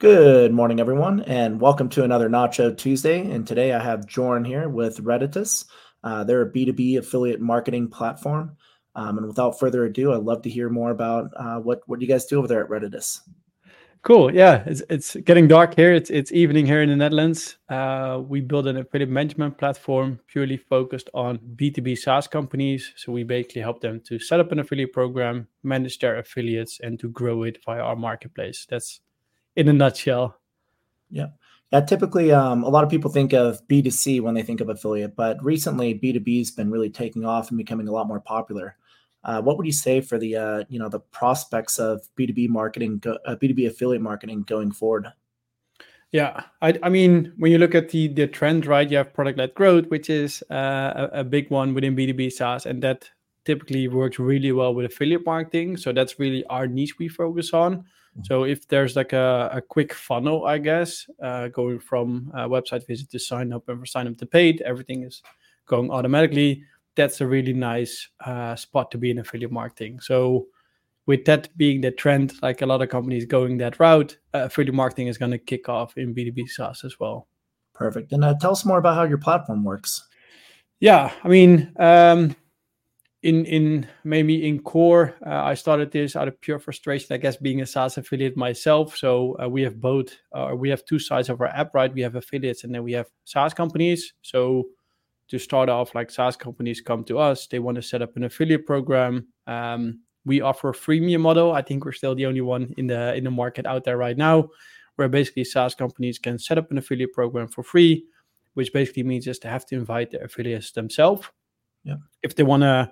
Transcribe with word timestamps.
Good 0.00 0.52
morning, 0.52 0.78
everyone, 0.78 1.22
and 1.22 1.60
welcome 1.60 1.88
to 1.88 2.04
another 2.04 2.28
Nacho 2.28 2.76
Tuesday. 2.76 3.28
And 3.32 3.44
today 3.44 3.72
I 3.72 3.82
have 3.82 4.06
Jorn 4.06 4.46
here 4.46 4.68
with 4.68 5.02
Reditus. 5.02 5.64
Uh, 6.04 6.22
they're 6.22 6.42
a 6.42 6.52
B2B 6.52 6.98
affiliate 6.98 7.40
marketing 7.40 7.88
platform. 7.88 8.56
Um, 8.94 9.18
and 9.18 9.26
without 9.26 9.58
further 9.58 9.86
ado, 9.86 10.12
I'd 10.12 10.22
love 10.22 10.42
to 10.42 10.50
hear 10.50 10.70
more 10.70 10.92
about 10.92 11.32
uh, 11.36 11.56
what, 11.56 11.80
what 11.86 12.00
you 12.00 12.06
guys 12.06 12.26
do 12.26 12.38
over 12.38 12.46
there 12.46 12.62
at 12.62 12.70
Reditus. 12.70 13.22
Cool. 14.02 14.32
Yeah, 14.32 14.62
it's, 14.66 14.84
it's 14.88 15.16
getting 15.16 15.48
dark 15.48 15.74
here. 15.74 15.92
It's, 15.92 16.10
it's 16.10 16.30
evening 16.30 16.64
here 16.64 16.80
in 16.80 16.90
the 16.90 16.94
Netherlands. 16.94 17.56
Uh, 17.68 18.22
we 18.24 18.40
build 18.40 18.68
an 18.68 18.76
affiliate 18.76 19.10
management 19.10 19.58
platform 19.58 20.20
purely 20.28 20.58
focused 20.58 21.10
on 21.12 21.38
B2B 21.56 21.98
SaaS 21.98 22.28
companies. 22.28 22.92
So 22.94 23.10
we 23.10 23.24
basically 23.24 23.62
help 23.62 23.80
them 23.80 24.00
to 24.02 24.20
set 24.20 24.38
up 24.38 24.52
an 24.52 24.60
affiliate 24.60 24.92
program, 24.92 25.48
manage 25.64 25.98
their 25.98 26.18
affiliates, 26.18 26.78
and 26.84 27.00
to 27.00 27.08
grow 27.08 27.42
it 27.42 27.58
via 27.64 27.80
our 27.80 27.96
marketplace. 27.96 28.64
That's 28.70 29.00
in 29.58 29.68
a 29.68 29.72
nutshell. 29.72 30.38
Yeah. 31.10 31.28
Yeah, 31.72 31.82
typically, 31.82 32.32
um, 32.32 32.62
a 32.62 32.68
lot 32.68 32.84
of 32.84 32.88
people 32.88 33.10
think 33.10 33.34
of 33.34 33.60
B2C 33.68 34.22
when 34.22 34.32
they 34.34 34.42
think 34.42 34.62
of 34.62 34.70
affiliate, 34.70 35.14
but 35.14 35.42
recently 35.44 35.98
B2B 35.98 36.38
has 36.38 36.50
been 36.50 36.70
really 36.70 36.88
taking 36.88 37.26
off 37.26 37.50
and 37.50 37.58
becoming 37.58 37.88
a 37.88 37.92
lot 37.92 38.06
more 38.06 38.20
popular. 38.20 38.76
Uh, 39.22 39.42
what 39.42 39.58
would 39.58 39.66
you 39.66 39.72
say 39.72 40.00
for 40.00 40.16
the 40.16 40.36
uh, 40.36 40.64
you 40.70 40.78
know 40.78 40.88
the 40.88 41.00
prospects 41.00 41.78
of 41.78 42.08
B2B 42.16 42.48
marketing, 42.48 43.02
uh, 43.04 43.36
B2B 43.36 43.66
affiliate 43.66 44.00
marketing 44.00 44.44
going 44.44 44.72
forward? 44.72 45.08
Yeah, 46.10 46.44
I, 46.62 46.78
I 46.82 46.88
mean, 46.88 47.34
when 47.36 47.52
you 47.52 47.58
look 47.58 47.74
at 47.74 47.90
the 47.90 48.08
the 48.08 48.26
trend, 48.26 48.64
right, 48.64 48.88
you 48.90 48.96
have 48.96 49.12
product 49.12 49.36
led 49.36 49.54
growth, 49.54 49.88
which 49.88 50.08
is 50.08 50.42
uh, 50.50 51.08
a, 51.12 51.20
a 51.20 51.24
big 51.24 51.50
one 51.50 51.74
within 51.74 51.94
B2B 51.94 52.32
SaaS, 52.32 52.64
and 52.64 52.82
that 52.82 53.10
typically 53.44 53.88
works 53.88 54.18
really 54.18 54.52
well 54.52 54.72
with 54.72 54.86
affiliate 54.86 55.26
marketing. 55.26 55.76
So 55.76 55.92
that's 55.92 56.18
really 56.18 56.44
our 56.46 56.66
niche 56.66 56.98
we 56.98 57.08
focus 57.08 57.52
on. 57.52 57.84
So 58.24 58.44
if 58.44 58.66
there's 58.68 58.96
like 58.96 59.12
a, 59.12 59.50
a 59.52 59.60
quick 59.60 59.94
funnel, 59.94 60.46
I 60.46 60.58
guess, 60.58 61.08
uh, 61.22 61.48
going 61.48 61.78
from 61.78 62.30
a 62.34 62.48
website 62.48 62.86
visit 62.86 63.10
to 63.10 63.18
sign 63.18 63.52
up 63.52 63.68
and 63.68 63.78
for 63.80 63.86
sign 63.86 64.06
up 64.06 64.16
to 64.18 64.26
paid, 64.26 64.60
everything 64.62 65.04
is 65.04 65.22
going 65.66 65.90
automatically. 65.90 66.62
That's 66.96 67.20
a 67.20 67.26
really 67.26 67.52
nice 67.52 68.08
uh, 68.24 68.56
spot 68.56 68.90
to 68.90 68.98
be 68.98 69.10
in 69.10 69.18
affiliate 69.18 69.52
marketing. 69.52 70.00
So 70.00 70.48
with 71.06 71.24
that 71.24 71.56
being 71.56 71.80
the 71.80 71.90
trend, 71.90 72.34
like 72.42 72.60
a 72.60 72.66
lot 72.66 72.82
of 72.82 72.88
companies 72.88 73.24
going 73.24 73.58
that 73.58 73.78
route, 73.80 74.18
uh, 74.34 74.44
affiliate 74.44 74.74
marketing 74.74 75.06
is 75.06 75.16
going 75.16 75.30
to 75.30 75.38
kick 75.38 75.68
off 75.68 75.96
in 75.96 76.14
B2B 76.14 76.48
SaaS 76.48 76.84
as 76.84 76.98
well. 76.98 77.28
Perfect. 77.72 78.12
And 78.12 78.24
uh, 78.24 78.34
tell 78.40 78.50
us 78.50 78.64
more 78.64 78.78
about 78.78 78.96
how 78.96 79.04
your 79.04 79.18
platform 79.18 79.64
works. 79.64 80.06
Yeah, 80.80 81.12
I 81.24 81.28
mean, 81.28 81.72
um, 81.78 82.36
in 83.22 83.44
in 83.46 83.86
maybe 84.04 84.46
in 84.46 84.60
core 84.60 85.16
uh, 85.26 85.42
i 85.42 85.52
started 85.52 85.90
this 85.90 86.14
out 86.14 86.28
of 86.28 86.40
pure 86.40 86.58
frustration 86.60 87.12
i 87.12 87.16
guess 87.16 87.36
being 87.36 87.60
a 87.60 87.66
saas 87.66 87.98
affiliate 87.98 88.36
myself. 88.36 88.96
So 88.96 89.36
uh, 89.42 89.48
we 89.48 89.62
have 89.62 89.80
both 89.80 90.16
uh, 90.32 90.54
we 90.56 90.68
have 90.70 90.84
two 90.84 90.98
sides 90.98 91.28
of 91.28 91.40
our 91.40 91.48
app 91.48 91.74
right? 91.74 91.92
We 91.92 92.02
have 92.02 92.14
affiliates 92.14 92.64
and 92.64 92.74
then 92.74 92.84
we 92.84 92.92
have 92.92 93.06
saas 93.24 93.54
companies. 93.54 94.14
So 94.22 94.68
to 95.28 95.38
start 95.38 95.68
off 95.68 95.94
like 95.94 96.10
saas 96.10 96.36
companies 96.36 96.80
come 96.80 97.04
to 97.04 97.18
us 97.18 97.46
they 97.48 97.58
want 97.58 97.74
to 97.74 97.82
set 97.82 98.02
up 98.02 98.16
an 98.16 98.24
affiliate 98.24 98.66
program. 98.66 99.26
Um, 99.46 100.00
we 100.24 100.40
offer 100.40 100.68
a 100.68 100.74
freemium 100.74 101.20
model. 101.20 101.52
I 101.52 101.62
think 101.62 101.84
we're 101.84 101.92
still 101.92 102.14
the 102.14 102.26
only 102.26 102.42
one 102.42 102.72
in 102.76 102.86
the 102.86 103.14
in 103.14 103.24
the 103.24 103.30
market 103.32 103.66
out 103.66 103.82
there 103.84 103.96
right 103.96 104.16
now 104.16 104.48
where 104.94 105.08
basically 105.08 105.44
saas 105.44 105.74
companies 105.74 106.18
can 106.20 106.38
set 106.38 106.58
up 106.58 106.70
an 106.70 106.78
affiliate 106.78 107.12
program 107.12 107.48
for 107.48 107.64
free 107.64 108.04
which 108.54 108.72
basically 108.72 109.04
means 109.04 109.24
just 109.24 109.42
they 109.42 109.48
have 109.48 109.64
to 109.64 109.76
invite 109.76 110.10
their 110.10 110.24
affiliates 110.24 110.72
themselves. 110.72 111.28
Yeah. 111.84 111.94
if 112.22 112.34
they 112.34 112.42
want 112.42 112.64
to 112.64 112.90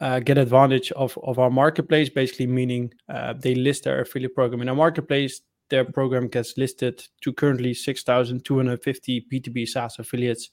uh, 0.00 0.18
get 0.18 0.38
advantage 0.38 0.92
of, 0.92 1.18
of 1.22 1.38
our 1.38 1.50
marketplace, 1.50 2.08
basically 2.08 2.46
meaning 2.46 2.92
uh, 3.08 3.34
they 3.34 3.54
list 3.54 3.84
their 3.84 4.00
affiliate 4.00 4.34
program 4.34 4.62
in 4.62 4.68
our 4.68 4.74
marketplace. 4.74 5.42
Their 5.68 5.84
program 5.84 6.28
gets 6.28 6.56
listed 6.56 7.06
to 7.20 7.32
currently 7.32 7.74
6,250 7.74 9.26
B2B 9.32 9.68
SaaS 9.68 9.98
affiliates 9.98 10.50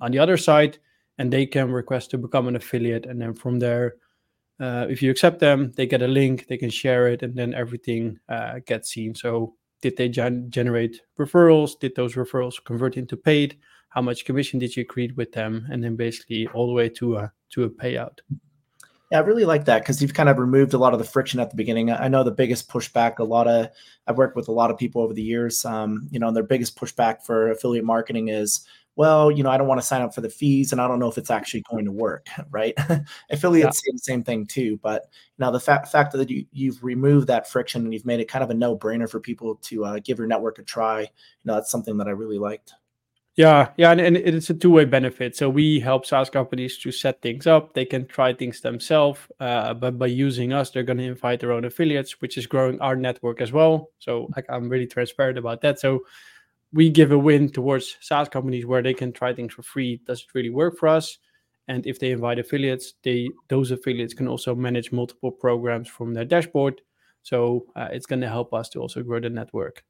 on 0.00 0.10
the 0.10 0.18
other 0.18 0.36
side, 0.36 0.78
and 1.18 1.32
they 1.32 1.46
can 1.46 1.70
request 1.70 2.10
to 2.10 2.18
become 2.18 2.48
an 2.48 2.56
affiliate. 2.56 3.06
And 3.06 3.20
then 3.20 3.34
from 3.34 3.58
there, 3.58 3.96
uh, 4.58 4.86
if 4.88 5.02
you 5.02 5.10
accept 5.10 5.38
them, 5.40 5.72
they 5.76 5.86
get 5.86 6.02
a 6.02 6.08
link, 6.08 6.46
they 6.48 6.56
can 6.56 6.70
share 6.70 7.08
it, 7.08 7.22
and 7.22 7.36
then 7.36 7.54
everything 7.54 8.18
uh, 8.28 8.60
gets 8.66 8.90
seen. 8.90 9.14
So, 9.14 9.54
did 9.82 9.98
they 9.98 10.08
gen- 10.08 10.50
generate 10.50 11.02
referrals? 11.18 11.78
Did 11.78 11.94
those 11.94 12.14
referrals 12.14 12.64
convert 12.64 12.96
into 12.96 13.16
paid? 13.16 13.58
How 13.90 14.00
much 14.00 14.24
commission 14.24 14.58
did 14.58 14.74
you 14.74 14.86
create 14.86 15.14
with 15.16 15.32
them? 15.32 15.66
And 15.70 15.84
then 15.84 15.96
basically 15.96 16.48
all 16.48 16.66
the 16.66 16.72
way 16.72 16.88
to 16.88 17.16
a 17.16 17.32
to 17.50 17.64
a 17.64 17.70
payout. 17.70 18.18
Yeah, 19.10 19.18
I 19.18 19.20
really 19.20 19.44
like 19.44 19.66
that 19.66 19.82
because 19.82 20.02
you've 20.02 20.14
kind 20.14 20.28
of 20.28 20.38
removed 20.38 20.74
a 20.74 20.78
lot 20.78 20.92
of 20.92 20.98
the 20.98 21.04
friction 21.04 21.38
at 21.38 21.50
the 21.50 21.56
beginning. 21.56 21.92
I 21.92 22.08
know 22.08 22.24
the 22.24 22.32
biggest 22.32 22.68
pushback, 22.68 23.18
a 23.18 23.24
lot 23.24 23.46
of 23.46 23.68
I've 24.08 24.16
worked 24.16 24.34
with 24.34 24.48
a 24.48 24.52
lot 24.52 24.70
of 24.70 24.78
people 24.78 25.00
over 25.00 25.14
the 25.14 25.22
years. 25.22 25.64
Um, 25.64 26.08
you 26.10 26.18
know, 26.18 26.26
and 26.26 26.36
their 26.36 26.42
biggest 26.42 26.76
pushback 26.76 27.22
for 27.24 27.52
affiliate 27.52 27.84
marketing 27.84 28.28
is, 28.28 28.66
well, 28.96 29.30
you 29.30 29.44
know, 29.44 29.50
I 29.50 29.58
don't 29.58 29.68
want 29.68 29.80
to 29.80 29.86
sign 29.86 30.02
up 30.02 30.12
for 30.12 30.22
the 30.22 30.30
fees, 30.30 30.72
and 30.72 30.80
I 30.80 30.88
don't 30.88 30.98
know 30.98 31.08
if 31.08 31.18
it's 31.18 31.30
actually 31.30 31.62
going 31.70 31.84
to 31.84 31.92
work, 31.92 32.26
right? 32.50 32.74
Affiliates 33.30 33.80
yeah. 33.86 33.90
say 33.90 33.92
the 33.92 33.98
same 33.98 34.24
thing 34.24 34.44
too, 34.44 34.80
but 34.82 35.04
now 35.38 35.52
the 35.52 35.60
fa- 35.60 35.86
fact 35.90 36.12
that 36.12 36.28
you 36.28 36.44
you've 36.50 36.82
removed 36.82 37.28
that 37.28 37.48
friction 37.48 37.84
and 37.84 37.94
you've 37.94 38.06
made 38.06 38.18
it 38.18 38.28
kind 38.28 38.42
of 38.42 38.50
a 38.50 38.54
no 38.54 38.76
brainer 38.76 39.08
for 39.08 39.20
people 39.20 39.54
to 39.62 39.84
uh, 39.84 39.98
give 40.02 40.18
your 40.18 40.26
network 40.26 40.58
a 40.58 40.62
try, 40.62 41.02
you 41.02 41.08
know, 41.44 41.54
that's 41.54 41.70
something 41.70 41.96
that 41.98 42.08
I 42.08 42.12
really 42.12 42.38
liked. 42.38 42.74
Yeah, 43.36 43.72
yeah, 43.76 43.90
and, 43.90 44.00
and 44.00 44.16
it's 44.16 44.48
a 44.48 44.54
two-way 44.54 44.86
benefit. 44.86 45.36
So 45.36 45.50
we 45.50 45.78
help 45.78 46.06
SaaS 46.06 46.30
companies 46.30 46.78
to 46.78 46.90
set 46.90 47.20
things 47.20 47.46
up. 47.46 47.74
They 47.74 47.84
can 47.84 48.06
try 48.06 48.32
things 48.32 48.62
themselves, 48.62 49.20
uh, 49.40 49.74
but 49.74 49.98
by 49.98 50.06
using 50.06 50.54
us, 50.54 50.70
they're 50.70 50.82
going 50.82 50.96
to 50.98 51.04
invite 51.04 51.40
their 51.40 51.52
own 51.52 51.66
affiliates, 51.66 52.22
which 52.22 52.38
is 52.38 52.46
growing 52.46 52.80
our 52.80 52.96
network 52.96 53.42
as 53.42 53.52
well. 53.52 53.90
So 53.98 54.28
like 54.34 54.46
I'm 54.48 54.70
really 54.70 54.86
transparent 54.86 55.36
about 55.36 55.60
that. 55.60 55.78
So 55.78 56.00
we 56.72 56.90
give 56.90 57.12
a 57.12 57.18
win 57.18 57.50
towards 57.50 57.98
SaaS 58.00 58.28
companies 58.30 58.64
where 58.66 58.82
they 58.82 58.94
can 58.94 59.12
try 59.12 59.34
things 59.34 59.52
for 59.54 59.62
free. 59.62 60.00
Does 60.06 60.20
it 60.22 60.34
really 60.34 60.50
work 60.50 60.78
for 60.78 60.88
us? 60.88 61.18
And 61.68 61.86
if 61.86 61.98
they 61.98 62.12
invite 62.12 62.38
affiliates, 62.38 62.94
they 63.02 63.30
those 63.48 63.70
affiliates 63.70 64.14
can 64.14 64.28
also 64.28 64.54
manage 64.54 64.92
multiple 64.92 65.30
programs 65.32 65.88
from 65.88 66.14
their 66.14 66.24
dashboard. 66.24 66.80
So 67.22 67.66
uh, 67.76 67.88
it's 67.92 68.06
going 68.06 68.22
to 68.22 68.28
help 68.28 68.54
us 68.54 68.68
to 68.70 68.80
also 68.80 69.02
grow 69.02 69.20
the 69.20 69.30
network. 69.30 69.84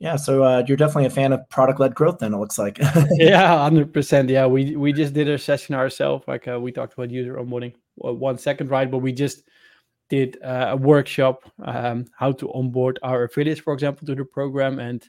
Yeah, 0.00 0.14
so 0.14 0.44
uh, 0.44 0.62
you're 0.66 0.76
definitely 0.76 1.06
a 1.06 1.10
fan 1.10 1.32
of 1.32 1.48
product-led 1.48 1.94
growth, 1.94 2.20
then 2.20 2.32
it 2.32 2.36
looks 2.36 2.56
like. 2.56 2.78
yeah, 3.12 3.58
hundred 3.58 3.92
percent. 3.92 4.30
Yeah, 4.30 4.46
we 4.46 4.76
we 4.76 4.92
just 4.92 5.12
did 5.12 5.28
a 5.28 5.36
session 5.38 5.74
ourselves. 5.74 6.24
Like 6.28 6.46
uh, 6.46 6.60
we 6.60 6.70
talked 6.70 6.92
about 6.92 7.10
user 7.10 7.34
onboarding 7.34 7.74
one 7.96 8.38
second, 8.38 8.70
right? 8.70 8.88
But 8.88 8.98
we 8.98 9.12
just 9.12 9.42
did 10.08 10.38
uh, 10.42 10.68
a 10.70 10.76
workshop 10.76 11.50
um, 11.64 12.06
how 12.16 12.30
to 12.32 12.52
onboard 12.52 13.00
our 13.02 13.24
affiliates, 13.24 13.60
for 13.60 13.72
example, 13.74 14.06
to 14.06 14.14
the 14.14 14.24
program, 14.24 14.78
and 14.78 15.04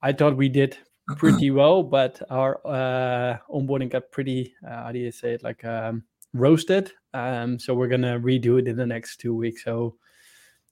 I 0.00 0.12
thought 0.12 0.36
we 0.36 0.48
did 0.48 0.78
pretty 1.16 1.50
well, 1.50 1.82
but 1.82 2.22
our 2.30 2.60
uh, 2.64 3.38
onboarding 3.52 3.90
got 3.90 4.12
pretty 4.12 4.54
uh, 4.64 4.84
how 4.84 4.92
do 4.92 5.00
you 5.00 5.10
say 5.10 5.32
it 5.34 5.42
like 5.42 5.64
um, 5.64 6.04
roasted. 6.34 6.92
Um, 7.14 7.58
so 7.58 7.74
we're 7.74 7.88
gonna 7.88 8.20
redo 8.20 8.60
it 8.60 8.68
in 8.68 8.76
the 8.76 8.86
next 8.86 9.16
two 9.18 9.34
weeks. 9.34 9.64
So 9.64 9.96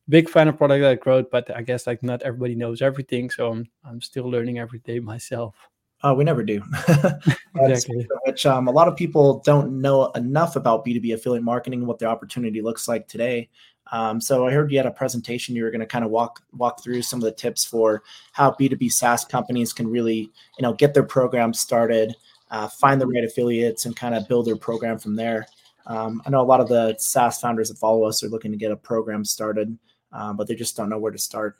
big 0.08 0.28
fan 0.28 0.48
of 0.48 0.56
product 0.56 0.82
led 0.82 1.00
growth, 1.00 1.26
but 1.30 1.54
I 1.54 1.62
guess 1.62 1.86
like 1.86 2.02
not 2.02 2.22
everybody 2.22 2.54
knows 2.54 2.82
everything, 2.82 3.30
so 3.30 3.50
I'm 3.50 3.66
I'm 3.84 4.00
still 4.00 4.30
learning 4.30 4.58
every 4.58 4.80
day 4.80 4.98
myself. 5.00 5.56
Oh, 6.02 6.14
we 6.14 6.24
never 6.24 6.42
do. 6.42 6.62
exactly. 7.56 8.06
Which 8.26 8.44
um, 8.44 8.68
a 8.68 8.70
lot 8.70 8.86
of 8.86 8.96
people 8.96 9.40
don't 9.44 9.80
know 9.80 10.10
enough 10.12 10.54
about 10.54 10.84
B2B 10.84 11.14
affiliate 11.14 11.42
marketing, 11.42 11.86
what 11.86 11.98
the 11.98 12.06
opportunity 12.06 12.60
looks 12.60 12.86
like 12.86 13.08
today. 13.08 13.48
Um, 13.92 14.20
so 14.20 14.46
I 14.46 14.52
heard 14.52 14.70
you 14.70 14.78
had 14.78 14.86
a 14.86 14.90
presentation. 14.90 15.56
You 15.56 15.64
were 15.64 15.70
going 15.70 15.80
to 15.80 15.86
kind 15.86 16.04
of 16.04 16.10
walk 16.10 16.42
walk 16.52 16.82
through 16.82 17.02
some 17.02 17.18
of 17.18 17.24
the 17.24 17.32
tips 17.32 17.64
for 17.64 18.02
how 18.32 18.50
B2B 18.50 18.90
SaaS 18.90 19.24
companies 19.24 19.72
can 19.72 19.88
really, 19.88 20.18
you 20.58 20.62
know, 20.62 20.74
get 20.74 20.92
their 20.92 21.04
program 21.04 21.54
started, 21.54 22.14
uh, 22.50 22.68
find 22.68 23.00
the 23.00 23.06
right 23.06 23.24
affiliates, 23.24 23.86
and 23.86 23.96
kind 23.96 24.14
of 24.14 24.28
build 24.28 24.46
their 24.46 24.56
program 24.56 24.98
from 24.98 25.16
there. 25.16 25.46
Um, 25.86 26.20
I 26.26 26.30
know 26.30 26.40
a 26.40 26.42
lot 26.42 26.60
of 26.60 26.68
the 26.68 26.96
SaaS 26.98 27.40
founders 27.40 27.68
that 27.68 27.78
follow 27.78 28.04
us 28.04 28.22
are 28.22 28.28
looking 28.28 28.50
to 28.50 28.58
get 28.58 28.72
a 28.72 28.76
program 28.76 29.24
started 29.24 29.78
um, 30.12 30.36
but 30.36 30.48
they 30.48 30.54
just 30.54 30.76
don't 30.76 30.88
know 30.88 30.98
where 30.98 31.12
to 31.12 31.18
start. 31.18 31.58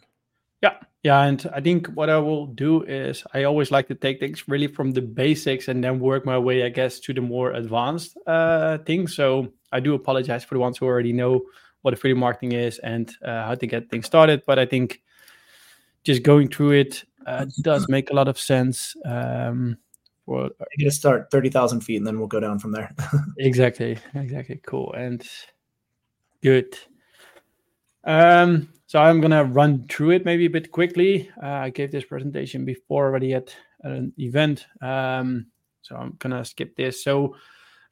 Yeah, 0.62 0.78
yeah, 1.02 1.22
and 1.22 1.48
I 1.54 1.60
think 1.60 1.88
what 1.88 2.08
I 2.08 2.18
will 2.18 2.46
do 2.46 2.82
is 2.82 3.24
I 3.34 3.44
always 3.44 3.70
like 3.70 3.88
to 3.88 3.94
take 3.94 4.18
things 4.18 4.48
really 4.48 4.66
from 4.66 4.92
the 4.92 5.02
basics 5.02 5.68
and 5.68 5.84
then 5.84 6.00
work 6.00 6.24
my 6.24 6.38
way, 6.38 6.64
I 6.64 6.70
guess, 6.70 6.98
to 7.00 7.12
the 7.12 7.20
more 7.20 7.52
advanced 7.52 8.16
uh, 8.26 8.78
things. 8.78 9.14
So 9.14 9.52
I 9.70 9.80
do 9.80 9.94
apologize 9.94 10.44
for 10.44 10.54
the 10.54 10.60
ones 10.60 10.78
who 10.78 10.86
already 10.86 11.12
know 11.12 11.42
what 11.82 11.92
affiliate 11.94 12.18
marketing 12.18 12.52
is 12.52 12.78
and 12.78 13.14
uh, 13.22 13.44
how 13.44 13.54
to 13.54 13.66
get 13.66 13.90
things 13.90 14.06
started, 14.06 14.42
but 14.46 14.58
I 14.58 14.66
think 14.66 15.02
just 16.04 16.22
going 16.22 16.48
through 16.48 16.72
it 16.72 17.04
uh, 17.26 17.46
does 17.60 17.88
make 17.90 18.10
a 18.10 18.14
lot 18.14 18.28
of 18.28 18.38
sense. 18.38 18.96
Um, 19.04 19.76
for 20.24 20.50
you 20.76 20.84
to 20.84 20.90
start 20.90 21.30
thirty 21.30 21.48
thousand 21.48 21.82
feet, 21.82 21.98
and 21.98 22.06
then 22.06 22.18
we'll 22.18 22.26
go 22.26 22.40
down 22.40 22.58
from 22.58 22.72
there. 22.72 22.92
exactly, 23.38 23.96
exactly, 24.14 24.60
cool 24.66 24.92
and 24.92 25.24
good. 26.42 26.76
Um, 28.06 28.68
so 28.86 29.00
I'm 29.00 29.20
gonna 29.20 29.44
run 29.44 29.86
through 29.88 30.10
it 30.10 30.24
maybe 30.24 30.46
a 30.46 30.50
bit 30.50 30.70
quickly. 30.70 31.30
Uh, 31.42 31.46
I 31.46 31.70
gave 31.70 31.90
this 31.90 32.04
presentation 32.04 32.64
before 32.64 33.06
already 33.06 33.34
at, 33.34 33.54
an 33.82 34.12
event, 34.18 34.66
um, 34.80 35.46
so 35.82 35.96
I'm 35.96 36.16
gonna 36.18 36.44
skip 36.44 36.76
this. 36.76 37.04
So, 37.04 37.36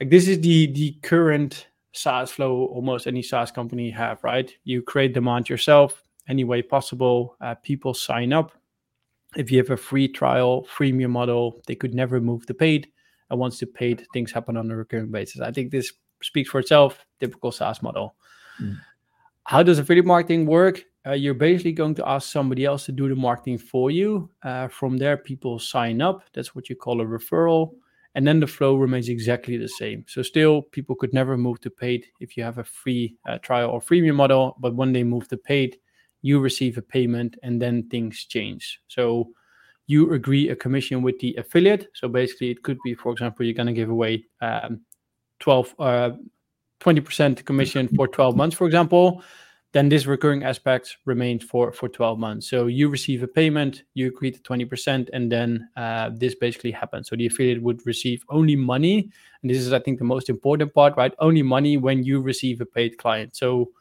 like 0.01 0.11
this 0.11 0.27
is 0.29 0.41
the 0.41 0.73
the 0.73 0.93
current 1.03 1.69
SaaS 1.93 2.31
flow 2.31 2.67
almost 2.67 3.07
any 3.07 3.23
SaaS 3.23 3.53
company 3.53 3.91
have, 3.91 4.23
right? 4.25 4.53
You 4.65 4.83
create 4.83 5.15
demand 5.15 5.49
yourself, 5.49 6.03
any 6.29 6.45
way 6.45 6.63
possible. 6.63 7.37
Uh, 7.41 7.55
people 7.57 7.95
sign 7.95 8.33
up. 8.33 8.53
If 9.37 9.51
you 9.51 9.59
have 9.59 9.71
a 9.71 9.77
free 9.77 10.09
trial, 10.09 10.67
freemium 10.75 11.11
model, 11.11 11.61
they 11.67 11.75
could 11.75 11.95
never 11.95 12.21
move 12.21 12.47
to 12.47 12.55
paid. 12.55 12.89
And 13.31 13.39
once 13.39 13.59
the 13.59 13.67
paid, 13.67 14.07
things 14.13 14.33
happen 14.33 14.57
on 14.57 14.71
a 14.71 14.77
recurring 14.77 15.11
basis. 15.11 15.41
I 15.41 15.53
think 15.53 15.71
this 15.71 15.93
speaks 16.23 16.51
for 16.51 16.61
itself. 16.61 17.05
Typical 17.21 17.53
SaaS 17.53 17.83
model. 17.83 18.17
Mm. 18.61 18.79
How 19.45 19.63
does 19.63 19.79
affiliate 19.79 20.07
marketing 20.07 20.47
work? 20.47 20.83
Uh, 21.07 21.13
you're 21.13 21.35
basically 21.35 21.73
going 21.73 21.95
to 21.97 22.09
ask 22.09 22.31
somebody 22.31 22.65
else 22.65 22.87
to 22.87 22.93
do 22.93 23.09
the 23.09 23.15
marketing 23.15 23.59
for 23.59 23.91
you. 23.91 24.31
Uh, 24.43 24.69
from 24.69 24.97
there, 24.97 25.17
people 25.17 25.59
sign 25.59 26.01
up. 26.01 26.23
That's 26.33 26.55
what 26.55 26.71
you 26.71 26.77
call 26.77 27.01
a 27.01 27.05
referral 27.05 27.75
and 28.15 28.27
then 28.27 28.41
the 28.41 28.47
flow 28.47 28.77
remains 28.77 29.09
exactly 29.09 29.57
the 29.57 29.69
same. 29.69 30.05
So 30.09 30.23
still, 30.23 30.63
people 30.63 30.95
could 30.95 31.13
never 31.13 31.37
move 31.37 31.61
to 31.63 31.71
paid 31.71 32.07
if 32.21 32.37
you 32.37 32.45
have 32.45 32.59
a 32.59 32.65
free 32.65 33.17
uh, 33.29 33.39
trial 33.39 33.71
or 33.71 33.81
freemium 33.81 34.15
model, 34.15 34.57
but 34.61 34.75
when 34.75 34.93
they 34.93 35.03
move 35.03 35.29
to 35.29 35.37
paid, 35.37 35.79
you 36.23 36.39
receive 36.39 36.79
a 36.79 36.83
payment 36.83 37.37
and 37.43 37.61
then 37.61 37.89
things 37.89 38.25
change. 38.25 38.81
So 38.87 39.31
you 39.87 40.13
agree 40.13 40.49
a 40.49 40.57
commission 40.57 41.03
with 41.03 41.19
the 41.19 41.35
affiliate. 41.37 41.89
So 41.95 42.09
basically, 42.09 42.51
it 42.51 42.63
could 42.63 42.79
be, 42.85 42.95
for 42.95 43.13
example, 43.13 43.45
you're 43.45 43.55
going 43.55 43.67
to 43.67 43.73
give 43.73 43.91
away 43.91 44.25
um, 44.41 44.81
12, 45.41 45.75
uh, 45.79 46.11
20% 46.85 47.45
commission 47.45 47.89
for 47.89 48.07
12 48.07 48.37
months, 48.37 48.57
for 48.57 48.67
example 48.67 49.23
then 49.75 49.89
this 49.89 50.07
recurring 50.07 50.45
aspect 50.45 50.99
remains 51.05 51.43
for 51.43 51.73
for 51.73 51.89
12 51.89 52.17
months. 52.17 52.49
So 52.49 52.67
you 52.67 52.89
receive 52.89 53.25
a 53.25 53.29
payment 53.29 53.83
you 53.95 54.07
agree 54.07 54.31
to 54.31 54.41
20% 54.41 55.11
and 55.13 55.31
then 55.31 55.69
uh, 55.77 56.11
this 56.15 56.37
basically 56.37 56.71
happens. 56.71 57.09
So 57.09 57.17
the 57.17 57.27
affiliate 57.27 57.61
would 57.61 57.85
receive 57.85 58.25
only 58.29 58.55
money 58.55 59.11
and 59.43 59.51
this 59.51 59.59
is 59.59 59.73
i 59.73 59.81
think 59.81 59.99
the 59.99 60.05
most 60.05 60.31
important 60.31 60.73
part 60.73 60.97
right? 60.97 61.13
Only 61.19 61.43
money 61.43 61.77
when 61.77 62.05
you 62.05 62.21
receive 62.21 62.61
a 62.61 62.67
paid 62.67 62.99
client. 62.99 63.35
So 63.35 63.73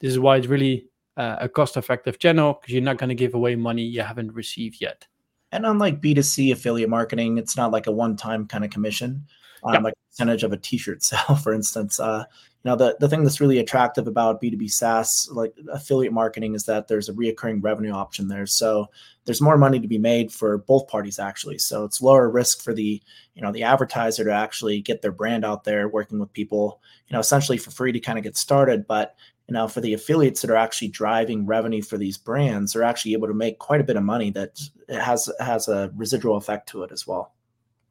this 0.00 0.10
is 0.10 0.18
why 0.18 0.38
it's 0.38 0.46
really 0.46 0.86
uh, 1.18 1.36
a 1.40 1.48
cost 1.48 1.76
effective 1.76 2.18
channel 2.18 2.54
because 2.54 2.72
you're 2.72 2.82
not 2.82 2.96
going 2.96 3.10
to 3.10 3.14
give 3.14 3.34
away 3.34 3.54
money 3.54 3.82
you 3.82 4.00
haven't 4.00 4.32
received 4.32 4.80
yet. 4.80 5.06
And 5.52 5.66
unlike 5.66 6.00
b2c 6.00 6.52
affiliate 6.52 6.88
marketing 6.88 7.36
it's 7.36 7.56
not 7.56 7.70
like 7.70 7.86
a 7.86 7.92
one 7.92 8.16
time 8.16 8.46
kind 8.46 8.64
of 8.64 8.70
commission 8.70 9.26
um, 9.62 9.74
yeah. 9.74 9.80
like 9.80 9.94
percentage 10.14 10.44
of 10.44 10.52
a 10.52 10.56
t-shirt 10.56 11.02
sale 11.04 11.36
for 11.36 11.52
instance 11.52 12.00
uh, 12.00 12.24
know, 12.64 12.76
the, 12.76 12.96
the 12.98 13.08
thing 13.08 13.22
that's 13.22 13.40
really 13.40 13.58
attractive 13.58 14.06
about 14.06 14.40
B2B 14.40 14.70
SaaS, 14.70 15.28
like 15.30 15.54
affiliate 15.70 16.12
marketing, 16.12 16.54
is 16.54 16.64
that 16.64 16.88
there's 16.88 17.08
a 17.08 17.12
reoccurring 17.12 17.62
revenue 17.62 17.92
option 17.92 18.28
there. 18.28 18.46
So 18.46 18.86
there's 19.26 19.42
more 19.42 19.58
money 19.58 19.78
to 19.80 19.88
be 19.88 19.98
made 19.98 20.32
for 20.32 20.58
both 20.58 20.88
parties 20.88 21.18
actually. 21.18 21.58
So 21.58 21.84
it's 21.84 22.00
lower 22.00 22.28
risk 22.28 22.62
for 22.62 22.72
the, 22.72 23.02
you 23.34 23.42
know, 23.42 23.52
the 23.52 23.64
advertiser 23.64 24.24
to 24.24 24.32
actually 24.32 24.80
get 24.80 25.02
their 25.02 25.12
brand 25.12 25.44
out 25.44 25.64
there 25.64 25.88
working 25.88 26.18
with 26.18 26.32
people, 26.32 26.80
you 27.08 27.14
know, 27.14 27.20
essentially 27.20 27.58
for 27.58 27.70
free 27.70 27.92
to 27.92 28.00
kind 28.00 28.18
of 28.18 28.24
get 28.24 28.36
started. 28.36 28.86
But 28.86 29.14
you 29.46 29.52
know, 29.52 29.68
for 29.68 29.82
the 29.82 29.92
affiliates 29.92 30.40
that 30.40 30.50
are 30.50 30.56
actually 30.56 30.88
driving 30.88 31.44
revenue 31.44 31.82
for 31.82 31.98
these 31.98 32.16
brands, 32.16 32.72
they're 32.72 32.82
actually 32.82 33.12
able 33.12 33.28
to 33.28 33.34
make 33.34 33.58
quite 33.58 33.82
a 33.82 33.84
bit 33.84 33.96
of 33.96 34.02
money 34.02 34.30
that 34.30 34.58
has 34.88 35.30
has 35.38 35.68
a 35.68 35.92
residual 35.94 36.36
effect 36.36 36.66
to 36.70 36.82
it 36.82 36.92
as 36.92 37.06
well. 37.06 37.33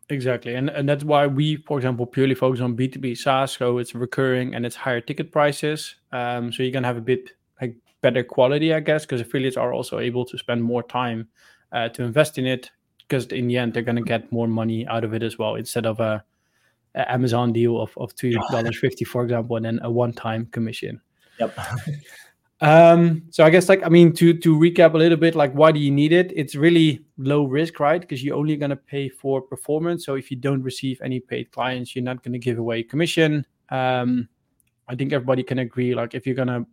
Exactly. 0.09 0.55
And 0.55 0.69
and 0.69 0.87
that's 0.87 1.03
why 1.03 1.27
we, 1.27 1.57
for 1.57 1.77
example, 1.77 2.05
purely 2.05 2.35
focus 2.35 2.59
on 2.61 2.75
B2B 2.75 3.17
SaaS. 3.17 3.53
So 3.53 3.77
it's 3.77 3.95
recurring 3.95 4.53
and 4.53 4.65
it's 4.65 4.75
higher 4.75 5.01
ticket 5.01 5.31
prices. 5.31 5.95
Um, 6.11 6.51
so 6.51 6.61
you're 6.63 6.71
gonna 6.71 6.87
have 6.87 6.97
a 6.97 7.01
bit 7.01 7.31
like 7.61 7.75
better 8.01 8.23
quality, 8.23 8.73
I 8.73 8.81
guess, 8.81 9.05
because 9.05 9.21
affiliates 9.21 9.57
are 9.57 9.73
also 9.73 9.99
able 9.99 10.25
to 10.25 10.37
spend 10.37 10.63
more 10.63 10.83
time 10.83 11.29
uh, 11.71 11.89
to 11.89 12.03
invest 12.03 12.37
in 12.37 12.45
it 12.45 12.69
because 12.99 13.25
in 13.27 13.47
the 13.47 13.57
end 13.57 13.73
they're 13.73 13.83
gonna 13.83 14.01
get 14.01 14.31
more 14.31 14.47
money 14.47 14.85
out 14.87 15.03
of 15.03 15.13
it 15.13 15.23
as 15.23 15.37
well 15.37 15.55
instead 15.55 15.85
of 15.85 15.99
a, 15.99 16.23
a 16.95 17.11
Amazon 17.11 17.53
deal 17.53 17.81
of, 17.81 17.97
of 17.97 18.13
two 18.15 18.33
dollars 18.51 18.77
fifty, 18.77 19.05
for 19.05 19.23
example, 19.23 19.55
and 19.55 19.65
then 19.65 19.79
a 19.83 19.89
one-time 19.89 20.47
commission. 20.47 21.01
Yep. 21.39 21.57
Um, 22.63 23.23
so 23.29 23.43
I 23.43 23.49
guess 23.49 23.67
like 23.67 23.83
I 23.83 23.89
mean 23.89 24.13
to 24.13 24.33
to 24.33 24.57
recap 24.57 24.93
a 24.93 24.97
little 24.97 25.17
bit, 25.17 25.35
like 25.35 25.51
why 25.51 25.73
do 25.73 25.81
you 25.81 25.91
need 25.91 26.13
it? 26.13 26.31
It's 26.33 26.55
really 26.55 27.03
low 27.17 27.43
risk, 27.43 27.77
right? 27.81 27.99
Because 27.99 28.23
you're 28.23 28.37
only 28.37 28.55
gonna 28.55 28.77
pay 28.77 29.09
for 29.09 29.41
performance. 29.41 30.05
So 30.05 30.15
if 30.15 30.31
you 30.31 30.37
don't 30.37 30.63
receive 30.63 31.01
any 31.03 31.19
paid 31.19 31.51
clients, 31.51 31.93
you're 31.93 32.05
not 32.05 32.23
gonna 32.23 32.39
give 32.39 32.59
away 32.59 32.81
commission. 32.81 33.45
Um, 33.67 34.29
I 34.87 34.95
think 34.95 35.11
everybody 35.11 35.43
can 35.43 35.59
agree. 35.59 35.93
Like 35.93 36.13
if 36.13 36.25
you're 36.25 36.37
gonna 36.37 36.65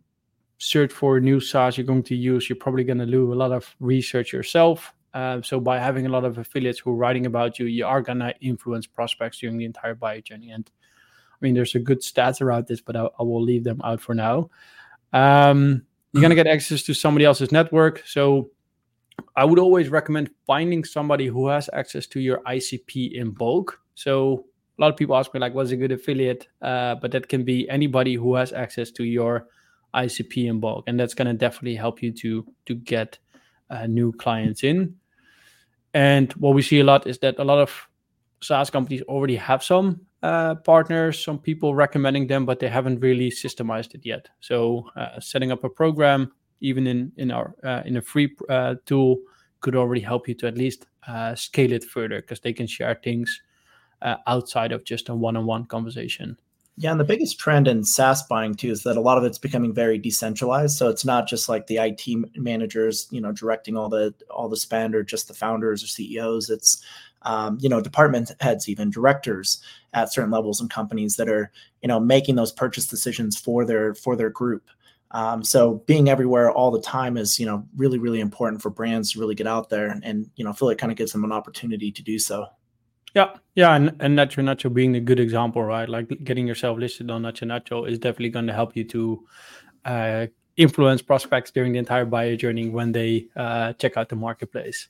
search 0.59 0.93
for 0.93 1.17
a 1.17 1.21
new 1.21 1.41
SaaS 1.41 1.77
you're 1.77 1.85
going 1.85 2.03
to 2.03 2.15
use, 2.15 2.47
you're 2.47 2.55
probably 2.55 2.85
gonna 2.85 3.05
do 3.05 3.33
a 3.33 3.35
lot 3.35 3.51
of 3.51 3.75
research 3.81 4.31
yourself. 4.31 4.93
Uh, 5.13 5.41
so 5.41 5.59
by 5.59 5.77
having 5.77 6.05
a 6.05 6.09
lot 6.09 6.23
of 6.23 6.37
affiliates 6.37 6.79
who 6.79 6.91
are 6.91 6.95
writing 6.95 7.25
about 7.25 7.59
you, 7.59 7.65
you 7.65 7.85
are 7.85 8.01
gonna 8.01 8.33
influence 8.39 8.87
prospects 8.87 9.39
during 9.39 9.57
the 9.57 9.65
entire 9.65 9.95
buyer 9.95 10.21
journey. 10.21 10.51
And 10.51 10.71
I 11.33 11.37
mean, 11.41 11.53
there's 11.53 11.75
a 11.75 11.79
good 11.79 11.99
stats 11.99 12.39
around 12.39 12.67
this, 12.67 12.79
but 12.79 12.95
I, 12.95 13.09
I 13.19 13.23
will 13.23 13.43
leave 13.43 13.65
them 13.65 13.81
out 13.83 13.99
for 13.99 14.15
now. 14.15 14.49
Um, 15.13 15.83
you're 16.13 16.21
gonna 16.21 16.35
get 16.35 16.47
access 16.47 16.83
to 16.83 16.93
somebody 16.93 17.25
else's 17.25 17.51
network. 17.51 18.03
So 18.05 18.51
I 19.35 19.45
would 19.45 19.59
always 19.59 19.89
recommend 19.89 20.29
finding 20.45 20.83
somebody 20.83 21.27
who 21.27 21.47
has 21.47 21.69
access 21.73 22.07
to 22.07 22.19
your 22.19 22.41
ICP 22.47 23.13
in 23.13 23.31
bulk. 23.31 23.79
So 23.95 24.45
a 24.77 24.81
lot 24.81 24.91
of 24.91 24.97
people 24.97 25.15
ask 25.15 25.33
me 25.33 25.39
like, 25.39 25.53
what's 25.53 25.71
a 25.71 25.77
good 25.77 25.91
affiliate? 25.91 26.47
Uh, 26.61 26.95
but 26.95 27.11
that 27.11 27.29
can 27.29 27.43
be 27.43 27.69
anybody 27.69 28.15
who 28.15 28.35
has 28.35 28.51
access 28.51 28.91
to 28.91 29.03
your 29.03 29.47
ICP 29.93 30.47
in 30.47 30.59
bulk, 30.59 30.85
and 30.87 30.99
that's 30.99 31.13
gonna 31.13 31.33
definitely 31.33 31.75
help 31.75 32.01
you 32.01 32.11
to 32.13 32.45
to 32.65 32.75
get 32.75 33.19
uh, 33.69 33.87
new 33.87 34.11
clients 34.13 34.63
in. 34.63 34.95
And 35.93 36.31
what 36.33 36.55
we 36.55 36.61
see 36.61 36.79
a 36.79 36.83
lot 36.83 37.07
is 37.07 37.19
that 37.19 37.39
a 37.39 37.43
lot 37.43 37.59
of 37.59 37.87
SaaS 38.41 38.69
companies 38.69 39.01
already 39.03 39.35
have 39.35 39.63
some 39.63 40.01
uh, 40.23 40.55
partners, 40.55 41.23
some 41.23 41.39
people 41.39 41.73
recommending 41.73 42.27
them, 42.27 42.45
but 42.45 42.59
they 42.59 42.69
haven't 42.69 42.99
really 42.99 43.29
systemized 43.31 43.95
it 43.95 44.05
yet. 44.05 44.29
So 44.39 44.89
uh, 44.95 45.19
setting 45.19 45.51
up 45.51 45.63
a 45.63 45.69
program, 45.69 46.31
even 46.59 46.87
in 46.87 47.11
in 47.17 47.31
our 47.31 47.55
uh, 47.63 47.81
in 47.85 47.97
a 47.97 48.01
free 48.01 48.35
uh, 48.49 48.75
tool, 48.85 49.17
could 49.61 49.75
already 49.75 50.01
help 50.01 50.27
you 50.27 50.35
to 50.35 50.47
at 50.47 50.57
least 50.57 50.85
uh, 51.07 51.35
scale 51.35 51.71
it 51.71 51.83
further 51.83 52.21
because 52.21 52.39
they 52.41 52.53
can 52.53 52.67
share 52.67 52.99
things 53.03 53.41
uh, 54.01 54.17
outside 54.27 54.71
of 54.71 54.83
just 54.83 55.09
a 55.09 55.15
one-on-one 55.15 55.65
conversation. 55.65 56.37
Yeah, 56.81 56.89
and 56.89 56.99
the 56.99 57.03
biggest 57.03 57.37
trend 57.37 57.67
in 57.67 57.83
SaaS 57.83 58.23
buying 58.23 58.55
too 58.55 58.71
is 58.71 58.81
that 58.83 58.97
a 58.97 59.01
lot 59.01 59.19
of 59.19 59.23
it's 59.23 59.37
becoming 59.37 59.71
very 59.71 59.99
decentralized. 59.99 60.75
So 60.79 60.89
it's 60.89 61.05
not 61.05 61.27
just 61.27 61.47
like 61.47 61.67
the 61.67 61.77
IT 61.77 62.01
managers, 62.35 63.07
you 63.11 63.21
know, 63.21 63.31
directing 63.31 63.77
all 63.77 63.87
the 63.87 64.15
all 64.31 64.49
the 64.49 64.57
spend 64.57 64.95
or 64.95 65.03
just 65.03 65.27
the 65.27 65.35
founders 65.35 65.83
or 65.83 65.87
CEOs. 65.87 66.49
It's 66.49 66.83
um, 67.21 67.59
you 67.61 67.69
know, 67.69 67.81
department 67.81 68.31
heads, 68.39 68.67
even 68.67 68.89
directors 68.89 69.61
at 69.93 70.11
certain 70.11 70.31
levels 70.31 70.59
in 70.59 70.69
companies 70.69 71.17
that 71.17 71.29
are, 71.29 71.51
you 71.83 71.87
know, 71.87 71.99
making 71.99 72.33
those 72.35 72.51
purchase 72.51 72.87
decisions 72.87 73.39
for 73.39 73.63
their 73.63 73.93
for 73.93 74.15
their 74.15 74.31
group. 74.31 74.67
Um, 75.11 75.43
so 75.43 75.83
being 75.85 76.09
everywhere 76.09 76.49
all 76.49 76.71
the 76.71 76.81
time 76.81 77.15
is, 77.15 77.39
you 77.39 77.45
know, 77.45 77.63
really 77.75 77.99
really 77.99 78.21
important 78.21 78.59
for 78.59 78.71
brands 78.71 79.11
to 79.11 79.19
really 79.19 79.35
get 79.35 79.45
out 79.45 79.69
there, 79.69 79.99
and, 80.01 80.31
you 80.35 80.43
know, 80.43 80.51
feel 80.51 80.69
it 80.69 80.79
kind 80.79 80.91
of 80.91 80.97
gives 80.97 81.11
them 81.11 81.23
an 81.25 81.31
opportunity 81.31 81.91
to 81.91 82.01
do 82.01 82.17
so. 82.17 82.47
Yeah, 83.13 83.35
yeah, 83.55 83.75
and 83.75 83.89
and 83.99 84.17
Nacho 84.17 84.41
Nacho 84.41 84.73
being 84.73 84.95
a 84.95 85.01
good 85.01 85.19
example, 85.19 85.63
right? 85.63 85.87
Like 85.89 86.07
getting 86.23 86.47
yourself 86.47 86.77
listed 86.79 87.11
on 87.11 87.23
Nacho 87.23 87.45
Nacho 87.45 87.87
is 87.89 87.99
definitely 87.99 88.29
going 88.29 88.47
to 88.47 88.53
help 88.53 88.75
you 88.75 88.85
to 88.85 89.27
uh, 89.83 90.27
influence 90.55 91.01
prospects 91.01 91.51
during 91.51 91.73
the 91.73 91.79
entire 91.79 92.05
buyer 92.05 92.37
journey 92.37 92.69
when 92.69 92.91
they 92.93 93.27
uh, 93.35 93.73
check 93.73 93.97
out 93.97 94.07
the 94.07 94.15
marketplace. 94.15 94.87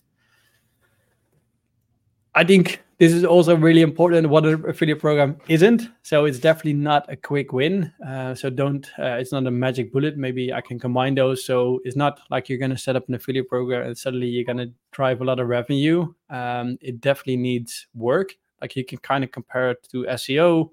I 2.36 2.44
think 2.44 2.82
this 3.02 3.14
is 3.14 3.26
also 3.26 3.56
really 3.56 3.82
important 3.82 4.30
what 4.30 4.46
an 4.46 4.64
affiliate 4.70 5.00
program 5.00 5.36
isn't. 5.48 5.90
So 6.04 6.26
it's 6.26 6.38
definitely 6.38 6.74
not 6.74 7.12
a 7.12 7.16
quick 7.16 7.52
win. 7.52 7.92
Uh, 8.06 8.36
so 8.36 8.52
don't, 8.52 8.88
uh, 9.00 9.18
it's 9.18 9.32
not 9.32 9.48
a 9.48 9.50
magic 9.50 9.92
bullet. 9.92 10.18
Maybe 10.18 10.54
I 10.54 10.62
can 10.62 10.78
combine 10.78 11.16
those. 11.16 11.44
So 11.44 11.80
it's 11.84 11.96
not 11.96 12.20
like 12.30 12.48
you're 12.48 12.60
going 12.60 12.70
to 12.70 12.78
set 12.78 12.96
up 12.96 13.10
an 13.10 13.16
affiliate 13.16 13.50
program 13.50 13.88
and 13.88 13.98
suddenly 13.98 14.28
you're 14.28 14.46
going 14.46 14.60
to 14.60 14.72
drive 14.92 15.20
a 15.20 15.24
lot 15.24 15.40
of 15.40 15.48
revenue. 15.48 16.14
Um, 16.30 16.78
it 16.80 17.02
definitely 17.02 17.38
needs 17.38 17.88
work. 17.96 18.36
Like 18.62 18.76
you 18.76 18.86
can 18.86 19.00
kind 19.00 19.24
of 19.24 19.32
compare 19.32 19.72
it 19.72 19.88
to 19.90 20.04
SEO. 20.04 20.70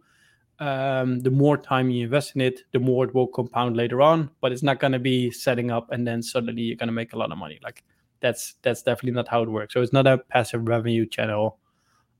Um, 0.58 1.20
the 1.20 1.30
more 1.30 1.56
time 1.56 1.88
you 1.88 2.04
invest 2.04 2.34
in 2.34 2.42
it, 2.42 2.60
the 2.72 2.78
more 2.78 3.06
it 3.06 3.14
will 3.14 3.28
compound 3.28 3.74
later 3.74 4.02
on. 4.02 4.28
But 4.42 4.52
it's 4.52 4.62
not 4.62 4.80
going 4.80 4.92
to 4.92 4.98
be 4.98 5.30
setting 5.30 5.70
up 5.70 5.90
and 5.92 6.06
then 6.06 6.22
suddenly 6.22 6.60
you're 6.60 6.76
going 6.76 6.88
to 6.88 6.92
make 6.92 7.14
a 7.14 7.18
lot 7.18 7.32
of 7.32 7.38
money. 7.38 7.58
Like 7.62 7.84
that's 8.20 8.56
that's 8.60 8.82
definitely 8.82 9.12
not 9.12 9.28
how 9.28 9.42
it 9.42 9.48
works. 9.48 9.72
So 9.72 9.80
it's 9.80 9.94
not 9.94 10.06
a 10.06 10.18
passive 10.18 10.68
revenue 10.68 11.06
channel 11.06 11.58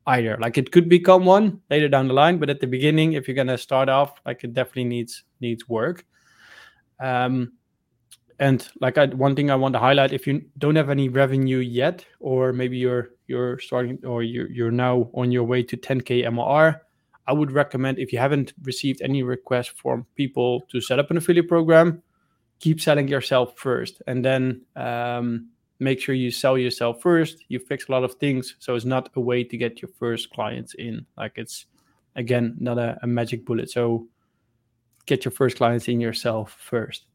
either. 0.09 0.37
Like 0.41 0.59
it 0.59 0.73
could 0.73 0.88
become 0.88 1.25
one 1.25 1.61
later 1.71 1.88
down 1.88 2.09
the 2.09 2.15
line, 2.15 2.38
but 2.38 2.50
at 2.50 2.61
the 2.61 2.67
beginning, 2.67 3.12
if 3.12 3.29
you're 3.29 3.37
gonna 3.37 3.59
start 3.59 3.88
off, 3.88 4.21
like 4.27 4.43
it 4.43 4.55
definitely 4.55 4.85
needs 4.85 5.25
needs 5.41 5.69
work. 5.69 6.05
Um, 7.00 7.53
and 8.41 8.69
like 8.81 8.99
I, 8.99 9.07
one 9.07 9.37
thing 9.37 9.50
I 9.50 9.57
want 9.57 9.75
to 9.75 9.79
highlight, 9.79 10.12
if 10.12 10.27
you 10.27 10.43
don't 10.59 10.77
have 10.77 10.91
any 10.91 11.09
revenue 11.09 11.59
yet, 11.59 12.05
or 12.21 12.53
maybe 12.53 12.79
you're 12.79 13.11
you're 13.27 13.59
starting 13.59 13.99
or 14.05 14.23
you're 14.23 14.50
you're 14.50 14.71
now 14.71 15.11
on 15.15 15.31
your 15.31 15.45
way 15.45 15.62
to 15.62 15.77
10k 15.77 16.25
MRR, 16.25 16.81
I 17.27 17.33
would 17.33 17.53
recommend 17.53 17.99
if 17.99 18.12
you 18.12 18.19
haven't 18.19 18.55
received 18.62 19.03
any 19.03 19.23
requests 19.23 19.69
from 19.69 20.07
people 20.15 20.62
to 20.71 20.81
set 20.81 20.99
up 20.99 21.11
an 21.11 21.19
affiliate 21.19 21.49
program, 21.49 22.03
keep 22.61 22.81
selling 22.81 23.09
yourself 23.09 23.59
first, 23.59 24.03
and 24.07 24.25
then 24.25 24.62
um, 24.77 25.50
make 25.78 26.00
sure 26.00 26.14
you 26.14 26.30
sell 26.30 26.58
yourself 26.58 27.00
first. 27.00 27.44
You 27.49 27.58
fix 27.58 27.88
a 27.88 27.92
lot 27.92 28.04
of 28.04 28.14
things 28.14 28.56
so 28.58 28.75
it's 28.75 28.85
not 28.85 29.11
a 29.14 29.20
way 29.20 29.44
to 29.44 29.56
get 29.56 29.80
your 29.80 29.90
first 29.99 30.30
clients 30.30 30.75
in. 30.75 31.06
Like 31.16 31.32
it's 31.37 31.66
again 32.16 32.56
not 32.58 32.78
a, 32.78 32.99
a 33.02 33.06
magic 33.06 33.44
bullet. 33.44 33.70
So 33.70 34.08
get 35.06 35.25
your 35.25 35.32
first 35.32 35.56
clients 35.56 35.88
in 35.88 36.00
yourself 36.00 36.56
first. 36.61 37.06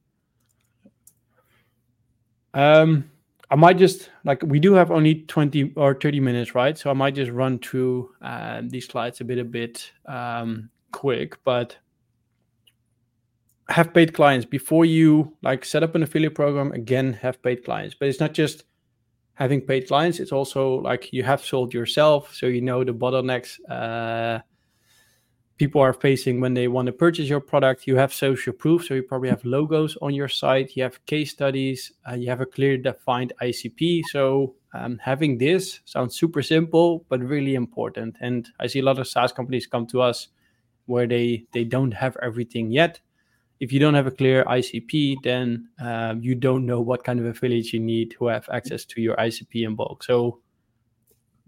Um, 2.54 3.10
I 3.50 3.56
might 3.56 3.78
just 3.78 4.10
like 4.24 4.42
we 4.44 4.60
do 4.60 4.74
have 4.74 4.92
only 4.92 5.22
20 5.24 5.74
or 5.76 5.94
30 5.94 6.20
minutes, 6.20 6.56
right? 6.56 6.78
So 6.78 6.90
I 6.90 6.94
might 6.94 7.16
just 7.16 7.32
run 7.32 7.60
through 7.60 8.12
uh, 8.22 8.62
these 8.64 8.88
slides 8.88 9.22
a 9.22 9.24
bit 9.24 9.40
a 9.40 9.44
bit 9.44 9.92
um, 10.06 10.70
quick, 10.92 11.38
but 11.44 11.78
have 13.70 13.94
paid 13.94 14.14
clients 14.14 14.46
before 14.46 14.86
you 14.86 15.36
like 15.42 15.64
set 15.64 15.84
up 15.84 15.96
an 15.96 16.04
affiliate 16.04 16.36
program 16.36 16.72
again 16.74 17.14
have 17.14 17.42
paid 17.42 17.64
clients. 17.64 17.96
But 17.96 18.10
it's 18.10 18.20
not 18.20 18.34
just 18.34 18.64
having 19.36 19.62
paid 19.62 19.88
clients 19.88 20.20
it's 20.20 20.32
also 20.32 20.76
like 20.82 21.12
you 21.12 21.24
have 21.24 21.44
sold 21.44 21.74
yourself 21.74 22.36
so 22.36 22.46
you 22.46 22.62
know 22.62 22.84
the 22.84 22.94
bottlenecks 22.94 23.58
uh, 23.68 24.40
people 25.58 25.82
are 25.82 25.94
facing 25.94 26.40
when 26.40 26.54
they 26.54 26.68
want 26.68 26.86
to 26.86 26.92
purchase 26.92 27.28
your 27.28 27.40
product. 27.40 27.88
You 27.88 27.96
have 27.96 28.14
social 28.14 28.54
proof 28.54 28.86
so 28.86 28.94
you 28.94 29.04
probably 29.04 29.30
have 29.30 29.44
logos 29.46 29.98
on 30.02 30.14
your 30.14 30.28
site 30.28 30.76
you 30.76 30.84
have 30.84 31.04
case 31.06 31.32
studies 31.32 31.92
uh, 32.10 32.16
you 32.16 32.30
have 32.30 32.42
a 32.42 32.46
clear 32.46 32.78
defined 32.78 33.34
icp 33.42 34.04
so 34.12 34.56
um, 34.74 35.00
having 35.02 35.38
this 35.38 35.80
sounds 35.86 36.16
super 36.18 36.42
simple 36.42 37.06
but 37.08 37.22
really 37.22 37.56
important. 37.56 38.18
And 38.20 38.50
i 38.60 38.68
see 38.68 38.80
a 38.80 38.84
lot 38.84 39.00
of 39.00 39.08
saas 39.08 39.32
companies 39.32 39.68
come 39.68 39.88
to 39.88 40.02
us 40.02 40.28
where 40.86 41.08
they 41.08 41.46
they 41.54 41.64
don't 41.64 41.94
have 41.94 42.18
everything 42.22 42.70
yet 42.70 43.00
if 43.64 43.72
you 43.72 43.80
don't 43.80 43.94
have 43.94 44.08
a 44.08 44.12
clear 44.12 44.44
ICP, 44.44 45.16
then 45.24 45.70
um, 45.80 46.22
you 46.22 46.36
don't 46.36 46.66
know 46.66 46.82
what 46.82 47.06
kind 47.06 47.18
of 47.18 47.26
affiliates 47.26 47.72
you 47.72 47.80
need 47.80 48.12
to 48.12 48.26
have 48.26 48.46
access 48.52 48.84
to 48.84 49.00
your 49.00 49.16
ICP 49.16 49.66
in 49.66 49.74
bulk. 49.74 50.04
So 50.04 50.42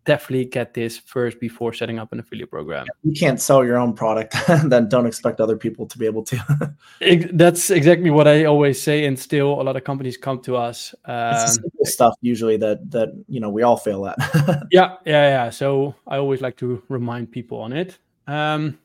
definitely 0.05 0.45
get 0.45 0.73
this 0.73 0.97
first 0.97 1.41
before 1.41 1.73
setting 1.73 1.99
up 1.99 2.13
an 2.13 2.19
affiliate 2.21 2.49
program. 2.49 2.85
You 3.03 3.11
can't 3.11 3.41
sell 3.41 3.65
your 3.65 3.75
own 3.75 3.91
product, 3.91 4.33
then 4.63 4.87
don't 4.87 5.05
expect 5.05 5.41
other 5.41 5.57
people 5.57 5.87
to 5.87 5.97
be 5.97 6.05
able 6.05 6.23
to. 6.23 6.75
That's 7.33 7.69
exactly 7.69 8.11
what 8.11 8.29
I 8.29 8.45
always 8.45 8.81
say, 8.81 9.05
and 9.05 9.19
still 9.19 9.59
a 9.59 9.63
lot 9.63 9.75
of 9.75 9.83
companies 9.83 10.15
come 10.15 10.41
to 10.43 10.55
us. 10.55 10.95
Um, 11.03 11.49
stuff 11.83 12.15
usually 12.21 12.55
that 12.57 12.89
that 12.91 13.09
you 13.27 13.41
know 13.41 13.49
we 13.49 13.61
all 13.61 13.75
fail 13.75 14.05
at. 14.05 14.15
yeah, 14.71 14.95
yeah, 15.05 15.27
yeah. 15.35 15.49
So 15.49 15.95
I 16.07 16.15
always 16.15 16.39
like 16.39 16.55
to 16.57 16.81
remind 16.87 17.29
people 17.29 17.59
on 17.59 17.73
it. 17.73 17.97
Um, 18.25 18.79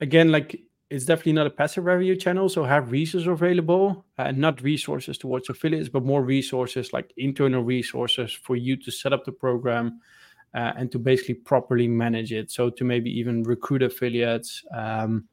again, 0.00 0.32
like 0.32 0.62
it's 0.90 1.04
definitely 1.04 1.34
not 1.34 1.46
a 1.46 1.50
passive 1.50 1.84
revenue 1.84 2.16
channel. 2.16 2.48
So 2.48 2.64
have 2.64 2.90
resources 2.90 3.26
available 3.26 4.04
and 4.16 4.38
not 4.38 4.62
resources 4.62 5.18
towards 5.18 5.50
affiliates, 5.50 5.88
but 5.88 6.04
more 6.04 6.22
resources 6.22 6.92
like 6.92 7.12
internal 7.16 7.62
resources 7.62 8.32
for 8.32 8.56
you 8.56 8.76
to 8.76 8.90
set 8.90 9.12
up 9.12 9.24
the 9.24 9.32
program 9.32 10.00
uh, 10.54 10.72
and 10.76 10.90
to 10.92 10.98
basically 10.98 11.34
properly 11.34 11.88
manage 11.88 12.32
it. 12.32 12.50
So 12.50 12.70
to 12.70 12.84
maybe 12.84 13.10
even 13.18 13.42
recruit 13.42 13.82
affiliates, 13.82 14.64
um, 14.74 15.28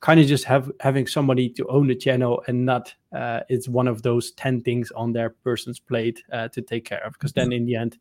kind 0.00 0.18
of 0.18 0.26
just 0.26 0.44
have 0.44 0.70
having 0.80 1.06
somebody 1.06 1.48
to 1.50 1.66
own 1.68 1.88
the 1.88 1.94
channel 1.94 2.42
and 2.46 2.64
not 2.64 2.94
uh, 3.14 3.40
it's 3.48 3.68
one 3.68 3.88
of 3.88 4.02
those 4.02 4.30
10 4.32 4.62
things 4.62 4.90
on 4.92 5.12
their 5.12 5.30
person's 5.30 5.78
plate 5.78 6.22
uh, 6.32 6.48
to 6.48 6.62
take 6.62 6.86
care 6.86 7.04
of. 7.04 7.12
Because 7.12 7.32
then 7.32 7.52
in 7.52 7.66
the 7.66 7.76
end, 7.76 7.98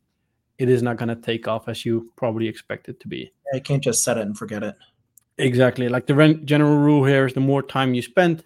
it 0.57 0.69
is 0.69 0.81
not 0.81 0.95
going 0.95 1.09
to 1.09 1.15
take 1.15 1.47
off 1.47 1.67
as 1.67 1.85
you 1.85 2.09
probably 2.15 2.47
expect 2.47 2.87
it 2.87 3.01
to 3.01 3.07
be. 3.09 3.33
I 3.53 3.59
can't 3.59 3.83
just 3.83 4.03
set 4.03 4.17
it 4.17 4.21
and 4.21 4.37
forget 4.37 4.63
it. 4.63 4.75
Exactly. 5.37 5.89
Like 5.89 6.07
the 6.07 6.39
general 6.45 6.77
rule 6.77 7.03
here 7.03 7.25
is 7.25 7.33
the 7.33 7.41
more 7.41 7.61
time 7.61 7.93
you 7.93 8.01
spend 8.01 8.43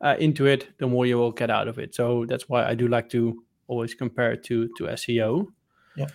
uh, 0.00 0.16
into 0.18 0.46
it, 0.46 0.68
the 0.78 0.86
more 0.86 1.06
you 1.06 1.16
will 1.16 1.30
get 1.30 1.50
out 1.50 1.68
of 1.68 1.78
it. 1.78 1.94
So 1.94 2.26
that's 2.26 2.48
why 2.48 2.64
I 2.64 2.74
do 2.74 2.88
like 2.88 3.08
to 3.10 3.42
always 3.68 3.94
compare 3.94 4.32
it 4.32 4.42
to 4.44 4.68
to 4.76 4.84
SEO. 4.84 5.46
Yeah. 5.96 6.08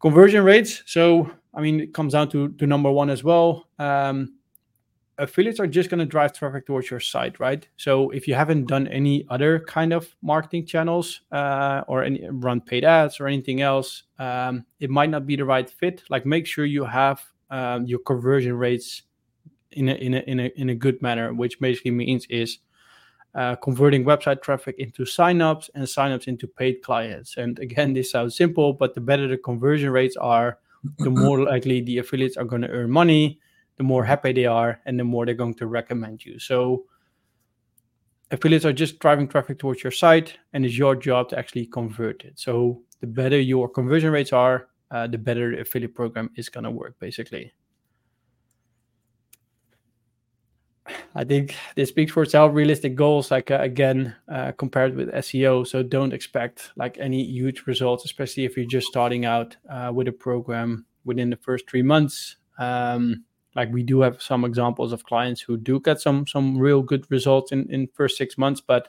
Conversion 0.00 0.44
rates. 0.44 0.82
So 0.86 1.30
I 1.54 1.62
mean, 1.62 1.80
it 1.80 1.94
comes 1.94 2.12
down 2.12 2.28
to 2.30 2.48
to 2.52 2.66
number 2.66 2.90
one 2.90 3.08
as 3.08 3.24
well. 3.24 3.68
Um, 3.78 4.34
affiliates 5.18 5.58
are 5.60 5.66
just 5.66 5.88
going 5.88 6.00
to 6.00 6.06
drive 6.06 6.34
traffic 6.34 6.66
towards 6.66 6.90
your 6.90 7.00
site, 7.00 7.40
right? 7.40 7.66
So 7.78 8.10
if 8.10 8.28
you 8.28 8.34
haven't 8.34 8.66
done 8.66 8.86
any 8.88 9.26
other 9.30 9.60
kind 9.60 9.94
of 9.94 10.14
marketing 10.20 10.66
channels 10.66 11.22
uh, 11.32 11.82
or 11.88 12.04
any 12.04 12.28
run 12.30 12.60
paid 12.60 12.84
ads 12.84 13.18
or 13.18 13.26
anything 13.26 13.62
else, 13.62 14.02
um, 14.18 14.66
it 14.78 14.90
might 14.90 15.08
not 15.08 15.26
be 15.26 15.36
the 15.36 15.46
right 15.46 15.68
fit. 15.68 16.02
Like 16.10 16.26
make 16.26 16.46
sure 16.46 16.66
you 16.66 16.84
have 16.84 17.22
um, 17.50 17.86
your 17.86 18.00
conversion 18.00 18.54
rates 18.58 19.02
in 19.76 19.88
a, 19.88 19.94
in 19.94 20.14
a, 20.14 20.18
in 20.20 20.40
a, 20.40 20.52
in 20.56 20.70
a 20.70 20.74
good 20.74 21.00
manner, 21.02 21.32
which 21.32 21.60
basically 21.60 21.90
means 21.90 22.26
is 22.30 22.58
uh, 23.34 23.54
converting 23.56 24.04
website 24.04 24.40
traffic 24.42 24.74
into 24.78 25.02
signups 25.04 25.68
and 25.74 25.84
signups 25.84 26.26
into 26.26 26.46
paid 26.46 26.82
clients. 26.82 27.36
And 27.36 27.58
again, 27.58 27.92
this 27.92 28.10
sounds 28.10 28.36
simple, 28.36 28.72
but 28.72 28.94
the 28.94 29.00
better 29.00 29.28
the 29.28 29.36
conversion 29.36 29.90
rates 29.90 30.16
are, 30.16 30.58
the 30.98 31.10
more 31.26 31.42
likely 31.42 31.82
the 31.82 31.98
affiliates 31.98 32.36
are 32.36 32.44
going 32.44 32.62
to 32.62 32.70
earn 32.70 32.90
money, 32.90 33.38
the 33.76 33.82
more 33.82 34.04
happy 34.04 34.32
they 34.32 34.46
are, 34.46 34.80
and 34.86 34.98
the 34.98 35.04
more 35.04 35.26
they're 35.26 35.34
going 35.34 35.54
to 35.54 35.66
recommend 35.66 36.24
you. 36.24 36.38
So 36.38 36.84
affiliates 38.30 38.64
are 38.64 38.72
just 38.72 38.98
driving 39.00 39.28
traffic 39.28 39.58
towards 39.58 39.84
your 39.84 39.90
site, 39.90 40.38
and 40.54 40.64
it's 40.64 40.78
your 40.78 40.96
job 40.96 41.28
to 41.28 41.38
actually 41.38 41.66
convert 41.66 42.24
it. 42.24 42.38
So 42.38 42.82
the 43.00 43.06
better 43.06 43.38
your 43.38 43.68
conversion 43.68 44.10
rates 44.12 44.32
are, 44.32 44.68
uh, 44.90 45.08
the 45.08 45.18
better 45.18 45.54
the 45.54 45.60
affiliate 45.60 45.94
program 45.94 46.30
is 46.36 46.48
going 46.48 46.64
to 46.64 46.70
work, 46.70 46.98
basically. 46.98 47.52
I 51.14 51.24
think 51.24 51.54
this 51.74 51.88
speaks 51.88 52.12
for 52.12 52.22
itself. 52.22 52.54
Realistic 52.54 52.94
goals, 52.94 53.30
like 53.30 53.50
uh, 53.50 53.58
again, 53.60 54.14
uh, 54.28 54.52
compared 54.52 54.94
with 54.94 55.12
SEO. 55.12 55.66
So 55.66 55.82
don't 55.82 56.12
expect 56.12 56.70
like 56.76 56.98
any 56.98 57.24
huge 57.24 57.66
results, 57.66 58.04
especially 58.04 58.44
if 58.44 58.56
you're 58.56 58.66
just 58.66 58.86
starting 58.86 59.24
out 59.24 59.56
uh, 59.70 59.90
with 59.94 60.08
a 60.08 60.12
program 60.12 60.86
within 61.04 61.30
the 61.30 61.36
first 61.36 61.68
three 61.68 61.82
months. 61.82 62.36
Um, 62.58 63.24
like 63.54 63.72
we 63.72 63.82
do 63.82 64.00
have 64.00 64.20
some 64.20 64.44
examples 64.44 64.92
of 64.92 65.04
clients 65.04 65.40
who 65.40 65.56
do 65.56 65.80
get 65.80 66.00
some 66.00 66.26
some 66.26 66.58
real 66.58 66.82
good 66.82 67.10
results 67.10 67.52
in 67.52 67.66
in 67.70 67.88
first 67.94 68.16
six 68.16 68.36
months, 68.36 68.60
but 68.60 68.88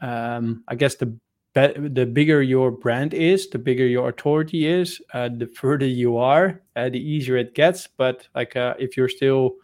um, 0.00 0.64
I 0.68 0.76
guess 0.76 0.94
the 0.96 1.18
the 1.54 2.08
bigger 2.10 2.40
your 2.40 2.70
brand 2.70 3.12
is, 3.12 3.50
the 3.50 3.58
bigger 3.58 3.86
your 3.86 4.08
authority 4.08 4.66
is, 4.66 5.02
uh, 5.12 5.28
the 5.28 5.46
further 5.46 5.84
you 5.84 6.16
are, 6.16 6.62
uh, 6.76 6.88
the 6.88 6.98
easier 6.98 7.36
it 7.36 7.54
gets. 7.54 7.86
But 7.86 8.26
like 8.34 8.56
uh, 8.56 8.74
if 8.78 8.96
you're 8.96 9.08
still 9.08 9.56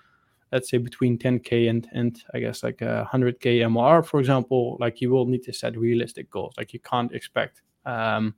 let's 0.52 0.70
say 0.70 0.78
between 0.78 1.18
10k 1.18 1.68
and 1.68 1.88
and 1.92 2.22
I 2.34 2.40
guess 2.40 2.62
like 2.62 2.80
a 2.80 3.08
100k 3.12 3.60
MR, 3.60 4.04
for 4.04 4.20
example, 4.20 4.76
like 4.80 5.00
you 5.00 5.10
will 5.10 5.26
need 5.26 5.42
to 5.44 5.52
set 5.52 5.76
realistic 5.76 6.30
goals. 6.30 6.54
Like 6.56 6.72
you 6.72 6.80
can't 6.80 7.12
expect 7.12 7.62
um, 7.84 8.34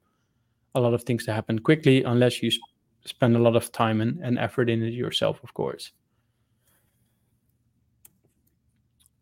a 0.74 0.80
lot 0.80 0.94
of 0.94 1.02
things 1.02 1.24
to 1.26 1.32
happen 1.32 1.58
quickly 1.58 2.04
unless 2.04 2.42
you 2.42 2.50
sp- 2.52 2.62
spend 3.04 3.36
a 3.36 3.38
lot 3.38 3.56
of 3.56 3.72
time 3.72 4.00
and, 4.00 4.20
and 4.22 4.38
effort 4.38 4.68
in 4.68 4.82
it 4.82 4.92
yourself, 4.92 5.40
of 5.42 5.54
course. 5.54 5.92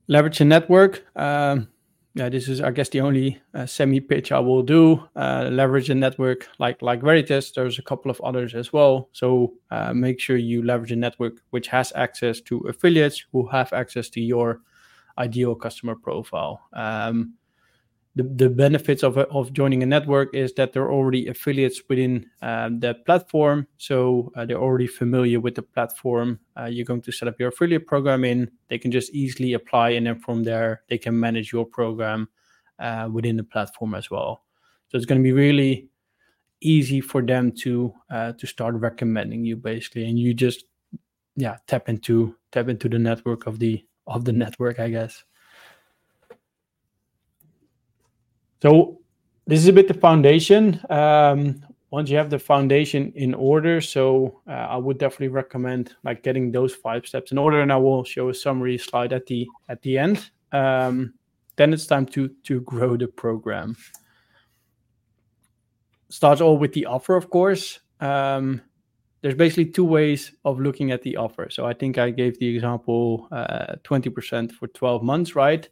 Leverage 0.09 0.41
a 0.41 0.45
network. 0.45 1.05
Um, 1.17 1.69
yeah, 2.15 2.29
this 2.29 2.49
is 2.49 2.61
I 2.61 2.71
guess 2.71 2.89
the 2.89 3.01
only 3.01 3.41
uh, 3.55 3.67
semi 3.67 4.01
pitch 4.01 4.33
I 4.33 4.41
will 4.41 4.63
do. 4.63 5.03
Uh, 5.15 5.49
leverage 5.53 5.91
a 5.91 5.95
network 5.95 6.49
like 6.59 6.83
like 6.83 7.01
Reditus. 7.01 7.55
There's 7.55 7.79
a 7.79 7.83
couple 7.83 8.11
of 8.11 8.21
others 8.23 8.55
as 8.55 8.73
well. 8.73 9.09
So 9.13 9.55
uh, 9.71 9.93
make 9.93 10.19
sure 10.21 10.37
you 10.37 10.63
leverage 10.63 10.93
a 10.93 10.97
network 10.97 11.35
which 11.51 11.69
has 11.69 11.93
access 11.95 12.41
to 12.43 12.59
affiliates 12.61 13.25
who 13.33 13.47
have 13.49 13.73
access 13.73 14.09
to 14.11 14.21
your 14.21 14.61
ideal 15.19 15.55
customer 15.55 15.95
profile. 15.95 16.61
Um, 16.73 17.35
the, 18.17 18.23
the 18.25 18.51
benefits 18.51 19.03
of, 19.03 19.17
of 19.17 19.53
joining 19.53 19.83
a 19.83 19.87
network 19.87 20.35
is 20.35 20.53
that 20.55 20.73
they're 20.73 20.91
already 20.91 21.29
affiliates 21.29 21.81
within 21.89 22.27
um, 22.43 22.81
that 22.81 23.07
platform. 23.07 23.67
So 23.77 24.33
uh, 24.35 24.45
they're 24.45 24.61
already 24.61 24.87
familiar 24.87 25.41
with 25.41 25.55
the 25.55 25.63
platform. 25.63 26.41
Uh, 26.59 26.65
you're 26.65 26.85
going 26.85 27.03
to 27.03 27.13
set 27.13 27.29
up 27.29 27.39
your 27.39 27.51
affiliate 27.51 27.87
program 27.87 28.25
in. 28.25 28.51
They 28.69 28.79
can 28.79 28.91
just 28.91 29.13
easily 29.15 29.53
apply, 29.53 29.91
and 29.91 30.07
then 30.07 30.19
from 30.19 30.43
there, 30.43 30.83
they 30.89 30.99
can 30.99 31.19
manage 31.19 31.53
your 31.53 31.65
program 31.65 32.29
uh, 32.79 33.09
within 33.13 33.37
the 33.37 33.45
platform 33.45 33.95
as 33.95 34.11
well. 34.11 34.45
So 34.89 34.97
it's 34.97 35.07
going 35.07 35.21
to 35.21 35.25
be 35.25 35.33
really 35.33 35.89
easy 36.61 37.01
for 37.01 37.23
them 37.23 37.53
to 37.53 37.93
uh, 38.11 38.33
to 38.33 38.47
start 38.47 38.75
recommending 38.75 39.45
you 39.45 39.57
basically, 39.57 40.09
and 40.09 40.19
you 40.19 40.35
just 40.35 40.65
yeah 41.37 41.59
tap 41.67 41.89
into 41.89 42.35
tap 42.51 42.69
into 42.69 42.89
the 42.89 42.99
network 42.99 43.47
of 43.47 43.59
the 43.59 43.85
of 44.07 44.25
the 44.25 44.33
network, 44.33 44.81
I 44.81 44.89
guess. 44.89 45.23
So 48.61 48.99
this 49.47 49.61
is 49.61 49.69
a 49.69 49.73
bit 49.73 49.89
the 49.89 49.95
foundation. 49.95 50.81
Um, 50.91 51.65
once 51.91 52.11
you 52.11 52.17
have 52.19 52.29
the 52.29 52.39
foundation 52.39 53.13
in 53.15 53.33
order, 53.35 53.81
so 53.81 54.41
uh, 54.47 54.51
I 54.51 54.77
would 54.77 54.99
definitely 54.99 55.29
recommend 55.29 55.95
like 56.05 56.23
getting 56.23 56.53
those 56.53 56.75
five 56.75 57.07
steps 57.07 57.33
in 57.33 57.39
order, 57.39 57.61
and 57.61 57.73
I 57.73 57.77
will 57.77 58.05
show 58.05 58.29
a 58.29 58.35
summary 58.35 58.77
slide 58.77 59.13
at 59.13 59.27
the 59.27 59.49
at 59.69 59.81
the 59.83 59.97
end. 59.97 60.31
Um, 60.53 61.15
then 61.57 61.73
it's 61.73 61.87
time 61.87 62.07
to 62.07 62.29
to 62.45 62.61
grow 62.61 62.97
the 62.97 63.09
program. 63.09 63.77
Starts 66.11 66.41
all 66.41 66.59
with 66.59 66.73
the 66.73 66.87
offer, 66.87 67.17
of 67.17 67.31
course. 67.31 67.81
Um, 68.01 68.61
there's 69.21 69.35
basically 69.35 69.67
two 69.67 69.85
ways 69.85 70.33
of 70.45 70.61
looking 70.61 70.91
at 70.91 71.03
the 71.03 71.17
offer. 71.17 71.49
So 71.51 71.67
I 71.67 71.75
think 71.75 71.99
I 71.99 72.11
gave 72.11 72.39
the 72.39 72.55
example 72.55 73.29
uh, 73.33 73.75
20% 73.85 74.53
for 74.53 74.69
12 74.69 75.03
months, 75.03 75.35
right? 75.35 75.69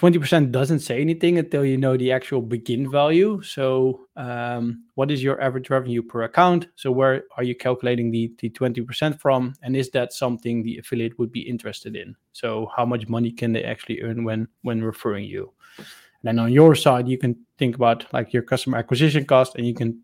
20% 0.00 0.50
doesn't 0.50 0.78
say 0.78 0.98
anything 0.98 1.36
until 1.36 1.62
you 1.62 1.76
know 1.76 1.94
the 1.94 2.10
actual 2.10 2.40
begin 2.40 2.90
value. 2.90 3.42
So, 3.42 4.06
um, 4.16 4.84
what 4.94 5.10
is 5.10 5.22
your 5.22 5.38
average 5.42 5.68
revenue 5.68 6.02
per 6.02 6.22
account? 6.22 6.68
So, 6.74 6.90
where 6.90 7.24
are 7.36 7.42
you 7.42 7.54
calculating 7.54 8.10
the, 8.10 8.32
the 8.38 8.48
20% 8.48 9.20
from? 9.20 9.52
And 9.62 9.76
is 9.76 9.90
that 9.90 10.14
something 10.14 10.62
the 10.62 10.78
affiliate 10.78 11.18
would 11.18 11.30
be 11.30 11.42
interested 11.42 11.96
in? 11.96 12.16
So, 12.32 12.70
how 12.74 12.86
much 12.86 13.08
money 13.08 13.30
can 13.30 13.52
they 13.52 13.62
actually 13.62 14.00
earn 14.00 14.24
when 14.24 14.48
when 14.62 14.82
referring 14.82 15.26
you? 15.26 15.52
And 15.76 15.86
then 16.22 16.38
on 16.38 16.50
your 16.50 16.74
side, 16.74 17.06
you 17.06 17.18
can 17.18 17.36
think 17.58 17.76
about 17.76 18.10
like 18.14 18.32
your 18.32 18.42
customer 18.42 18.78
acquisition 18.78 19.26
cost, 19.26 19.54
and 19.56 19.66
you 19.66 19.74
can 19.74 20.02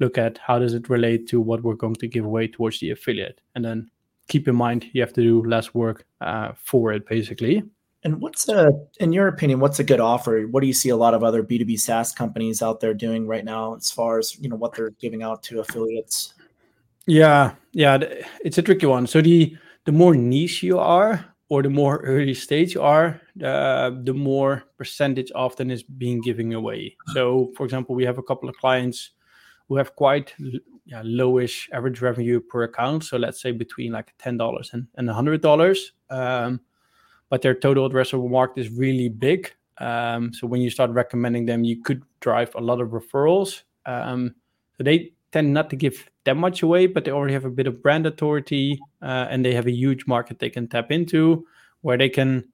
look 0.00 0.18
at 0.18 0.38
how 0.38 0.58
does 0.58 0.74
it 0.74 0.88
relate 0.88 1.28
to 1.28 1.40
what 1.40 1.62
we're 1.62 1.74
going 1.74 1.94
to 1.94 2.08
give 2.08 2.24
away 2.24 2.48
towards 2.48 2.80
the 2.80 2.90
affiliate, 2.90 3.40
and 3.54 3.64
then 3.64 3.88
keep 4.26 4.48
in 4.48 4.56
mind 4.56 4.86
you 4.92 5.00
have 5.00 5.12
to 5.12 5.22
do 5.22 5.44
less 5.44 5.72
work 5.72 6.04
uh, 6.20 6.50
for 6.56 6.92
it, 6.92 7.06
basically. 7.08 7.62
And 8.06 8.20
what's 8.20 8.48
a, 8.48 8.70
in 9.00 9.12
your 9.12 9.26
opinion, 9.26 9.58
what's 9.58 9.80
a 9.80 9.84
good 9.84 9.98
offer? 9.98 10.42
What 10.42 10.60
do 10.60 10.68
you 10.68 10.72
see 10.72 10.90
a 10.90 10.96
lot 10.96 11.12
of 11.12 11.24
other 11.24 11.42
B2B 11.42 11.76
SaaS 11.80 12.12
companies 12.12 12.62
out 12.62 12.78
there 12.78 12.94
doing 12.94 13.26
right 13.26 13.44
now 13.44 13.74
as 13.74 13.90
far 13.90 14.20
as, 14.20 14.38
you 14.38 14.48
know, 14.48 14.54
what 14.54 14.76
they're 14.76 14.90
giving 15.00 15.24
out 15.24 15.42
to 15.42 15.58
affiliates? 15.58 16.32
Yeah, 17.08 17.56
yeah, 17.72 17.98
it's 18.44 18.58
a 18.58 18.62
tricky 18.62 18.86
one. 18.86 19.08
So 19.08 19.20
the 19.20 19.56
the 19.86 19.90
more 19.92 20.14
niche 20.14 20.62
you 20.62 20.78
are 20.78 21.24
or 21.48 21.64
the 21.64 21.70
more 21.70 21.96
early 21.98 22.34
stage 22.34 22.74
you 22.74 22.82
are, 22.82 23.20
uh, 23.44 23.90
the 24.04 24.14
more 24.14 24.62
percentage 24.78 25.32
often 25.34 25.72
is 25.72 25.82
being 25.82 26.20
given 26.20 26.52
away. 26.52 26.96
So, 27.12 27.52
for 27.56 27.64
example, 27.64 27.96
we 27.96 28.04
have 28.04 28.18
a 28.18 28.22
couple 28.22 28.48
of 28.48 28.56
clients 28.56 29.10
who 29.66 29.78
have 29.78 29.96
quite 29.96 30.32
yeah, 30.84 31.02
lowish 31.02 31.68
average 31.72 32.00
revenue 32.00 32.38
per 32.38 32.62
account. 32.62 33.02
So 33.02 33.16
let's 33.16 33.42
say 33.42 33.50
between 33.50 33.90
like 33.90 34.14
ten 34.16 34.36
dollars 34.36 34.70
and 34.72 34.86
and 34.94 35.10
hundred 35.10 35.42
dollars. 35.42 35.90
Um, 36.08 36.60
but 37.28 37.42
their 37.42 37.54
total 37.54 37.88
addressable 37.88 38.30
market 38.30 38.60
is 38.60 38.70
really 38.70 39.08
big. 39.08 39.52
Um, 39.78 40.32
so 40.32 40.46
when 40.46 40.60
you 40.60 40.70
start 40.70 40.90
recommending 40.90 41.46
them, 41.46 41.64
you 41.64 41.82
could 41.82 42.02
drive 42.20 42.54
a 42.54 42.60
lot 42.60 42.80
of 42.80 42.88
referrals. 42.88 43.62
Um, 43.84 44.34
so 44.76 44.84
they 44.84 45.12
tend 45.32 45.52
not 45.52 45.70
to 45.70 45.76
give 45.76 46.08
that 46.24 46.36
much 46.36 46.62
away, 46.62 46.86
but 46.86 47.04
they 47.04 47.10
already 47.10 47.34
have 47.34 47.44
a 47.44 47.50
bit 47.50 47.66
of 47.66 47.82
brand 47.82 48.06
authority 48.06 48.80
uh, 49.02 49.26
and 49.30 49.44
they 49.44 49.54
have 49.54 49.66
a 49.66 49.72
huge 49.72 50.06
market 50.06 50.38
they 50.38 50.50
can 50.50 50.68
tap 50.68 50.90
into 50.90 51.46
where 51.82 51.98
they 51.98 52.08
can 52.08 52.44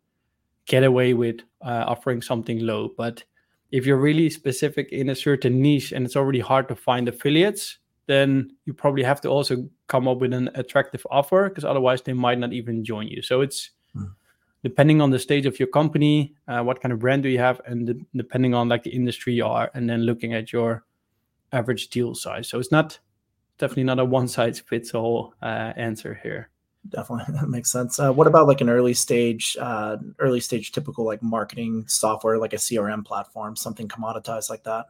get 0.67 0.85
away 0.85 1.15
with 1.15 1.41
uh, 1.63 1.85
offering 1.87 2.23
something 2.23 2.61
low. 2.61 2.91
But 2.97 3.25
if 3.71 3.87
you're 3.87 3.99
really 3.99 4.31
specific 4.31 4.91
in 4.93 5.09
a 5.09 5.15
certain 5.15 5.63
niche 5.63 5.93
and 5.93 6.05
it's 6.05 6.17
already 6.17 6.41
hard 6.41 6.69
to 6.69 6.77
find 6.77 7.09
affiliates, 7.09 7.79
then 8.07 8.55
you 8.65 8.75
probably 8.75 9.03
have 9.03 9.21
to 9.23 9.29
also 9.29 9.69
come 9.87 10.09
up 10.09 10.19
with 10.19 10.33
an 10.33 10.51
attractive 10.55 11.07
offer 11.11 11.49
because 11.49 11.65
otherwise 11.65 12.03
they 12.03 12.13
might 12.13 12.39
not 12.39 12.53
even 12.53 12.85
join 12.85 13.07
you. 13.09 13.23
So 13.23 13.41
it's 13.41 13.71
depending 14.63 15.01
on 15.01 15.11
the 15.11 15.19
stage 15.19 15.47
of 15.47 15.59
your 15.59 15.69
company, 15.69 16.35
uh, 16.49 16.63
what 16.63 16.81
kind 16.81 16.93
of 16.93 17.01
brand 17.01 17.23
do 17.23 17.29
you 17.29 17.39
have, 17.39 17.61
and 17.67 17.89
the, 17.89 18.01
depending 18.15 18.55
on 18.55 18.69
like 18.69 18.83
the 18.83 18.91
industry 18.91 19.35
you 19.35 19.45
are, 19.45 19.71
and 19.75 19.89
then 19.89 20.03
looking 20.03 20.35
at 20.35 20.53
your 20.53 20.85
average 21.53 21.89
deal 21.89 22.15
size. 22.15 22.49
So 22.49 22.59
it's 22.59 22.73
not 22.73 22.99
definitely 23.59 23.85
not 23.85 23.99
a 23.99 24.05
one 24.05 24.29
size 24.29 24.61
fits 24.61 24.95
all 24.95 25.35
uh, 25.43 25.73
answer 25.77 26.19
here. 26.23 26.49
Definitely, 26.89 27.35
that 27.41 27.49
makes 27.49 27.71
sense. 27.71 27.99
Uh, 27.99 28.13
what 28.13 28.27
about 28.27 28.47
like 28.47 28.61
an 28.61 28.69
early 28.69 28.95
stage, 28.95 29.57
uh, 29.61 29.97
early 30.19 30.41
stage 30.41 30.73
typical 30.73 31.05
like 31.05 31.23
marketing 31.23 31.85
software, 31.89 32.39
like 32.39 32.53
a 32.53 32.57
CRM 32.57 33.05
platform, 33.05 33.57
something 33.57 33.89
commoditized 33.89 34.51
like 34.51 34.65
that? 34.65 34.87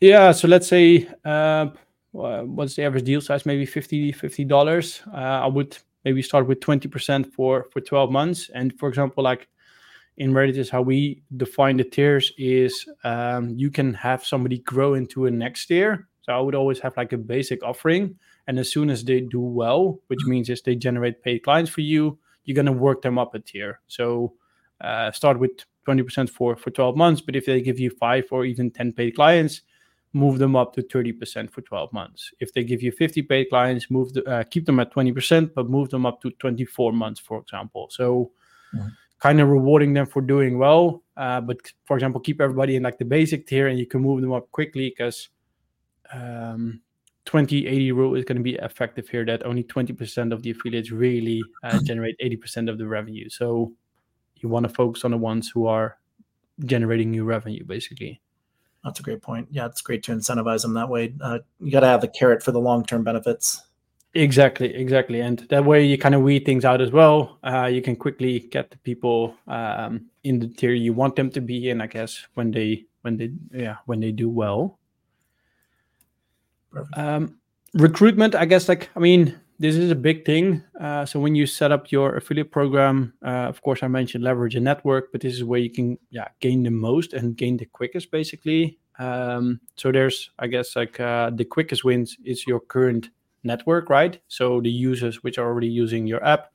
Yeah. 0.00 0.32
So 0.32 0.48
let's 0.48 0.66
say 0.66 1.08
uh, 1.24 1.68
what's 2.10 2.74
the 2.74 2.84
average 2.84 3.04
deal 3.04 3.20
size? 3.20 3.46
Maybe 3.46 3.66
50 3.66 4.44
dollars. 4.44 5.02
Uh, 5.12 5.16
I 5.16 5.46
would 5.46 5.78
maybe 6.04 6.22
start 6.22 6.46
with 6.46 6.60
20% 6.60 7.32
for 7.32 7.66
for 7.72 7.80
12 7.80 8.10
months. 8.10 8.50
And 8.54 8.78
for 8.78 8.88
example 8.88 9.24
like 9.24 9.48
in 10.16 10.32
Reditus 10.32 10.70
how 10.70 10.82
we 10.82 11.22
define 11.36 11.76
the 11.76 11.84
tiers 11.84 12.32
is 12.38 12.86
um, 13.04 13.54
you 13.56 13.70
can 13.70 13.94
have 13.94 14.24
somebody 14.24 14.58
grow 14.58 14.94
into 14.94 15.26
a 15.26 15.30
next 15.30 15.66
tier. 15.66 16.08
So 16.22 16.32
i 16.32 16.40
would 16.40 16.54
always 16.54 16.78
have 16.80 16.96
like 16.96 17.12
a 17.12 17.18
basic 17.18 17.62
offering. 17.62 18.16
And 18.46 18.58
as 18.58 18.70
soon 18.70 18.90
as 18.90 19.04
they 19.04 19.20
do 19.20 19.40
well 19.40 20.00
which 20.08 20.24
means 20.26 20.50
is 20.50 20.62
they 20.62 20.76
generate 20.76 21.22
paid 21.22 21.40
clients 21.40 21.70
for 21.70 21.80
you 21.80 22.18
you're 22.44 22.56
going 22.56 22.66
to 22.66 22.72
work 22.72 23.02
them 23.02 23.18
up 23.18 23.34
a 23.34 23.38
tier. 23.38 23.80
So 23.86 24.34
uh, 24.80 25.12
start 25.12 25.38
with 25.38 25.52
20% 25.86 26.28
for 26.28 26.56
for 26.56 26.70
12 26.70 26.96
months. 26.96 27.20
But 27.20 27.36
if 27.36 27.46
they 27.46 27.60
give 27.60 27.78
you 27.78 27.90
five 27.90 28.24
or 28.30 28.44
even 28.44 28.70
10 28.70 28.92
paid 28.92 29.14
clients 29.14 29.62
move 30.12 30.38
them 30.38 30.56
up 30.56 30.74
to 30.74 30.82
30% 30.82 31.50
for 31.50 31.62
12 31.62 31.92
months. 31.92 32.32
If 32.40 32.52
they 32.52 32.64
give 32.64 32.82
you 32.82 32.92
50 32.92 33.22
paid 33.22 33.48
clients, 33.48 33.90
move 33.90 34.12
the, 34.12 34.24
uh, 34.24 34.42
keep 34.44 34.66
them 34.66 34.78
at 34.80 34.92
20%, 34.92 35.54
but 35.54 35.70
move 35.70 35.88
them 35.90 36.04
up 36.04 36.20
to 36.22 36.30
24 36.32 36.92
months, 36.92 37.20
for 37.20 37.38
example. 37.38 37.88
So 37.90 38.30
yeah. 38.74 38.88
kind 39.20 39.40
of 39.40 39.48
rewarding 39.48 39.94
them 39.94 40.06
for 40.06 40.20
doing 40.20 40.58
well. 40.58 41.02
Uh, 41.16 41.40
but 41.40 41.56
for 41.84 41.96
example, 41.96 42.20
keep 42.20 42.40
everybody 42.40 42.76
in 42.76 42.82
like 42.82 42.98
the 42.98 43.04
basic 43.04 43.46
tier 43.46 43.68
and 43.68 43.78
you 43.78 43.86
can 43.86 44.02
move 44.02 44.20
them 44.20 44.32
up 44.32 44.50
quickly 44.50 44.90
because 44.90 45.30
um, 46.12 46.80
20 47.24 47.66
80 47.66 47.92
rule 47.92 48.14
is 48.14 48.24
going 48.24 48.36
to 48.36 48.42
be 48.42 48.56
effective 48.56 49.08
here 49.08 49.24
that 49.24 49.46
only 49.46 49.64
20% 49.64 50.32
of 50.32 50.42
the 50.42 50.50
affiliates 50.50 50.90
really 50.90 51.42
uh, 51.62 51.78
generate 51.84 52.18
80% 52.18 52.68
of 52.68 52.76
the 52.76 52.86
revenue. 52.86 53.28
So 53.30 53.72
you 54.36 54.48
want 54.48 54.66
to 54.68 54.74
focus 54.74 55.04
on 55.04 55.12
the 55.12 55.16
ones 55.16 55.48
who 55.48 55.66
are 55.66 55.98
generating 56.66 57.10
new 57.10 57.24
revenue 57.24 57.64
basically. 57.64 58.20
That's 58.84 59.00
a 59.00 59.02
great 59.02 59.22
point. 59.22 59.48
Yeah, 59.50 59.66
it's 59.66 59.80
great 59.80 60.02
to 60.04 60.12
incentivize 60.12 60.62
them 60.62 60.74
that 60.74 60.88
way. 60.88 61.14
Uh, 61.20 61.38
you 61.60 61.70
got 61.70 61.80
to 61.80 61.86
have 61.86 62.00
the 62.00 62.08
carrot 62.08 62.42
for 62.42 62.52
the 62.52 62.60
long 62.60 62.84
term 62.84 63.04
benefits. 63.04 63.62
Exactly, 64.14 64.74
exactly, 64.74 65.20
and 65.20 65.38
that 65.48 65.64
way 65.64 65.84
you 65.86 65.96
kind 65.96 66.14
of 66.14 66.20
weed 66.20 66.44
things 66.44 66.66
out 66.66 66.82
as 66.82 66.90
well. 66.90 67.38
Uh, 67.42 67.64
you 67.64 67.80
can 67.80 67.96
quickly 67.96 68.40
get 68.40 68.70
the 68.70 68.76
people 68.78 69.34
um, 69.46 70.06
in 70.24 70.38
the 70.38 70.48
tier 70.48 70.74
you 70.74 70.92
want 70.92 71.16
them 71.16 71.30
to 71.30 71.40
be 71.40 71.70
in. 71.70 71.80
I 71.80 71.86
guess 71.86 72.26
when 72.34 72.50
they 72.50 72.84
when 73.00 73.16
they 73.16 73.32
yeah 73.54 73.76
when 73.86 74.00
they 74.00 74.12
do 74.12 74.28
well. 74.28 74.78
Um, 76.94 77.38
recruitment, 77.74 78.34
I 78.34 78.44
guess, 78.44 78.68
like 78.68 78.90
I 78.96 79.00
mean, 79.00 79.38
this 79.62 79.76
is 79.76 79.92
a 79.92 79.94
big 79.94 80.24
thing. 80.24 80.60
Uh, 80.80 81.06
so 81.06 81.20
when 81.20 81.36
you 81.36 81.46
set 81.46 81.70
up 81.70 81.92
your 81.92 82.16
affiliate 82.16 82.50
program, 82.50 83.14
uh, 83.24 83.46
of 83.46 83.62
course, 83.62 83.84
I 83.84 83.86
mentioned 83.86 84.24
leverage 84.24 84.56
a 84.56 84.60
network, 84.60 85.12
but 85.12 85.20
this 85.20 85.34
is 85.34 85.44
where 85.44 85.60
you 85.60 85.70
can 85.70 85.98
yeah 86.10 86.28
gain 86.40 86.64
the 86.64 86.70
most 86.70 87.12
and 87.12 87.36
gain 87.36 87.56
the 87.56 87.66
quickest, 87.66 88.10
basically. 88.10 88.80
Um, 88.98 89.60
so 89.76 89.92
there's, 89.92 90.30
I 90.40 90.48
guess, 90.48 90.74
like 90.74 90.98
uh, 90.98 91.30
the 91.30 91.44
quickest 91.44 91.84
wins 91.84 92.16
is 92.24 92.44
your 92.44 92.58
current 92.58 93.10
network, 93.44 93.88
right? 93.88 94.18
So 94.26 94.60
the 94.60 94.70
users 94.70 95.22
which 95.22 95.38
are 95.38 95.46
already 95.46 95.68
using 95.68 96.08
your 96.08 96.24
app, 96.24 96.52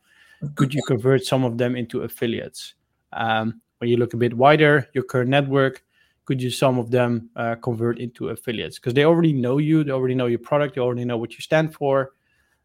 could 0.55 0.73
you 0.73 0.81
convert 0.85 1.23
some 1.23 1.45
of 1.45 1.57
them 1.57 1.77
into 1.77 2.01
affiliates? 2.01 2.75
Um, 3.13 3.61
when 3.77 3.89
you 3.89 3.95
look 3.95 4.13
a 4.15 4.17
bit 4.17 4.33
wider, 4.33 4.85
your 4.93 5.05
current 5.05 5.29
network, 5.29 5.81
could 6.25 6.41
you 6.41 6.49
some 6.49 6.77
of 6.77 6.91
them 6.91 7.29
uh, 7.37 7.55
convert 7.55 7.99
into 7.99 8.29
affiliates? 8.29 8.79
Because 8.79 8.95
they 8.95 9.05
already 9.05 9.31
know 9.31 9.59
you, 9.59 9.85
they 9.85 9.91
already 9.91 10.15
know 10.15 10.25
your 10.25 10.39
product, 10.39 10.75
they 10.75 10.81
already 10.81 11.05
know 11.05 11.17
what 11.17 11.31
you 11.35 11.39
stand 11.39 11.73
for 11.73 12.11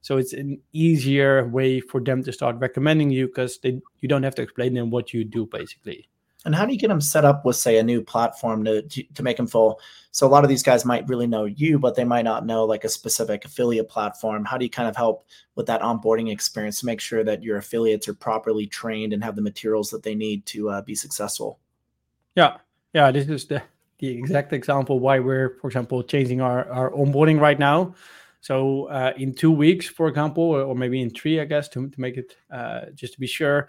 so 0.02 0.18
it's 0.18 0.32
an 0.32 0.60
easier 0.72 1.48
way 1.48 1.80
for 1.80 2.00
them 2.00 2.22
to 2.24 2.32
start 2.32 2.56
recommending 2.58 3.10
you 3.10 3.28
because 3.28 3.58
they 3.58 3.80
you 4.00 4.08
don't 4.08 4.22
have 4.22 4.34
to 4.34 4.42
explain 4.42 4.74
them 4.74 4.90
what 4.90 5.14
you 5.14 5.24
do 5.24 5.46
basically. 5.46 6.08
And 6.44 6.54
how 6.54 6.66
do 6.66 6.72
you 6.72 6.78
get 6.78 6.88
them 6.88 7.00
set 7.00 7.24
up 7.24 7.44
with, 7.44 7.54
say, 7.54 7.78
a 7.78 7.84
new 7.84 8.02
platform 8.02 8.64
to, 8.64 8.82
to, 8.82 9.02
to 9.14 9.22
make 9.22 9.36
them 9.36 9.46
full? 9.46 9.80
So 10.10 10.26
a 10.26 10.28
lot 10.28 10.42
of 10.42 10.50
these 10.50 10.62
guys 10.62 10.84
might 10.84 11.08
really 11.08 11.28
know 11.28 11.44
you, 11.44 11.78
but 11.78 11.94
they 11.94 12.04
might 12.04 12.24
not 12.24 12.44
know 12.44 12.64
like 12.64 12.82
a 12.82 12.88
specific 12.88 13.44
affiliate 13.44 13.88
platform. 13.88 14.44
How 14.44 14.58
do 14.58 14.64
you 14.64 14.70
kind 14.70 14.88
of 14.88 14.96
help 14.96 15.24
with 15.54 15.66
that 15.66 15.82
onboarding 15.82 16.32
experience 16.32 16.80
to 16.80 16.86
make 16.86 17.00
sure 17.00 17.22
that 17.22 17.44
your 17.44 17.58
affiliates 17.58 18.08
are 18.08 18.14
properly 18.14 18.66
trained 18.66 19.12
and 19.12 19.22
have 19.22 19.36
the 19.36 19.42
materials 19.42 19.90
that 19.90 20.02
they 20.02 20.16
need 20.16 20.44
to 20.46 20.68
uh, 20.68 20.82
be 20.82 20.96
successful? 20.96 21.60
Yeah, 22.34 22.56
yeah, 22.92 23.12
this 23.12 23.28
is 23.28 23.46
the 23.46 23.62
the 23.98 24.08
exact 24.08 24.52
example 24.52 24.98
why 24.98 25.20
we're, 25.20 25.58
for 25.60 25.68
example, 25.68 26.02
changing 26.02 26.40
our 26.40 26.68
our 26.70 26.90
onboarding 26.90 27.38
right 27.38 27.58
now. 27.58 27.94
So 28.42 28.87
uh, 28.88 29.12
in 29.16 29.35
two 29.35 29.52
weeks, 29.52 29.88
for 29.88 30.09
example, 30.09 30.42
or, 30.42 30.74
maybe 30.74 31.00
in 31.00 31.11
three, 31.11 31.40
I 31.40 31.44
guess, 31.44 31.68
to, 31.70 31.88
to 31.88 32.00
make 32.00 32.16
it 32.16 32.37
uh, 32.50 32.87
just 32.92 33.14
to 33.14 33.20
be 33.20 33.26
sure, 33.28 33.68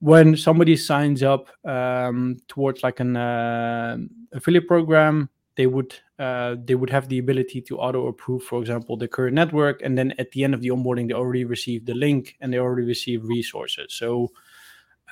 when 0.00 0.36
somebody 0.36 0.76
signs 0.76 1.22
up 1.22 1.48
um, 1.64 2.36
towards 2.48 2.82
like 2.82 2.98
an 2.98 3.16
uh, 3.16 3.96
affiliate 4.32 4.66
program, 4.66 5.30
they 5.54 5.68
would 5.68 5.94
uh, 6.18 6.56
they 6.64 6.74
would 6.74 6.90
have 6.90 7.08
the 7.08 7.18
ability 7.18 7.60
to 7.62 7.78
auto 7.78 8.08
approve, 8.08 8.42
for 8.42 8.60
example, 8.60 8.96
the 8.96 9.08
current 9.08 9.34
network, 9.34 9.80
and 9.82 9.96
then 9.96 10.12
at 10.18 10.30
the 10.32 10.42
end 10.42 10.52
of 10.52 10.60
the 10.60 10.68
onboarding, 10.68 11.08
they 11.08 11.14
already 11.14 11.44
receive 11.44 11.86
the 11.86 11.94
link 11.94 12.36
and 12.40 12.52
they 12.52 12.58
already 12.58 12.86
receive 12.86 13.24
resources. 13.24 13.94
So 13.94 14.32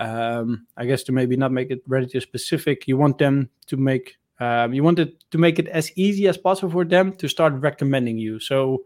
um, 0.00 0.66
I 0.76 0.84
guess 0.84 1.04
to 1.04 1.12
maybe 1.12 1.36
not 1.36 1.52
make 1.52 1.70
it 1.70 1.82
relatively 1.86 2.20
specific, 2.20 2.88
you 2.88 2.96
want 2.96 3.18
them 3.18 3.50
to 3.68 3.76
make 3.76 4.18
um, 4.40 4.74
you 4.74 4.82
wanted 4.82 5.12
to 5.30 5.38
make 5.38 5.58
it 5.58 5.68
as 5.68 5.92
easy 5.96 6.28
as 6.28 6.36
possible 6.36 6.70
for 6.72 6.84
them 6.84 7.12
to 7.16 7.28
start 7.28 7.52
recommending 7.54 8.18
you. 8.18 8.40
So 8.40 8.84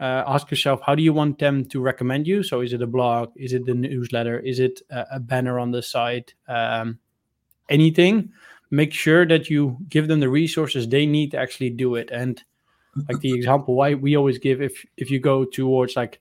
uh, 0.00 0.24
ask 0.26 0.50
yourself, 0.50 0.80
how 0.84 0.94
do 0.94 1.02
you 1.02 1.12
want 1.12 1.38
them 1.38 1.64
to 1.66 1.80
recommend 1.80 2.26
you? 2.26 2.42
So 2.42 2.60
is 2.60 2.72
it 2.72 2.82
a 2.82 2.86
blog? 2.86 3.30
Is 3.36 3.52
it 3.52 3.66
the 3.66 3.74
newsletter? 3.74 4.38
Is 4.38 4.60
it 4.60 4.80
a, 4.90 5.06
a 5.12 5.20
banner 5.20 5.58
on 5.58 5.70
the 5.70 5.82
site? 5.82 6.34
Um, 6.48 6.98
anything. 7.68 8.32
Make 8.70 8.92
sure 8.92 9.26
that 9.26 9.48
you 9.48 9.78
give 9.88 10.08
them 10.08 10.20
the 10.20 10.28
resources 10.28 10.88
they 10.88 11.06
need 11.06 11.30
to 11.30 11.38
actually 11.38 11.70
do 11.70 11.94
it. 11.94 12.10
And 12.12 12.42
like 13.08 13.20
the 13.20 13.32
example 13.32 13.74
why 13.74 13.94
we 13.94 14.16
always 14.16 14.38
give, 14.38 14.60
if 14.60 14.84
if 14.96 15.10
you 15.10 15.20
go 15.20 15.44
towards 15.44 15.96
like 15.96 16.20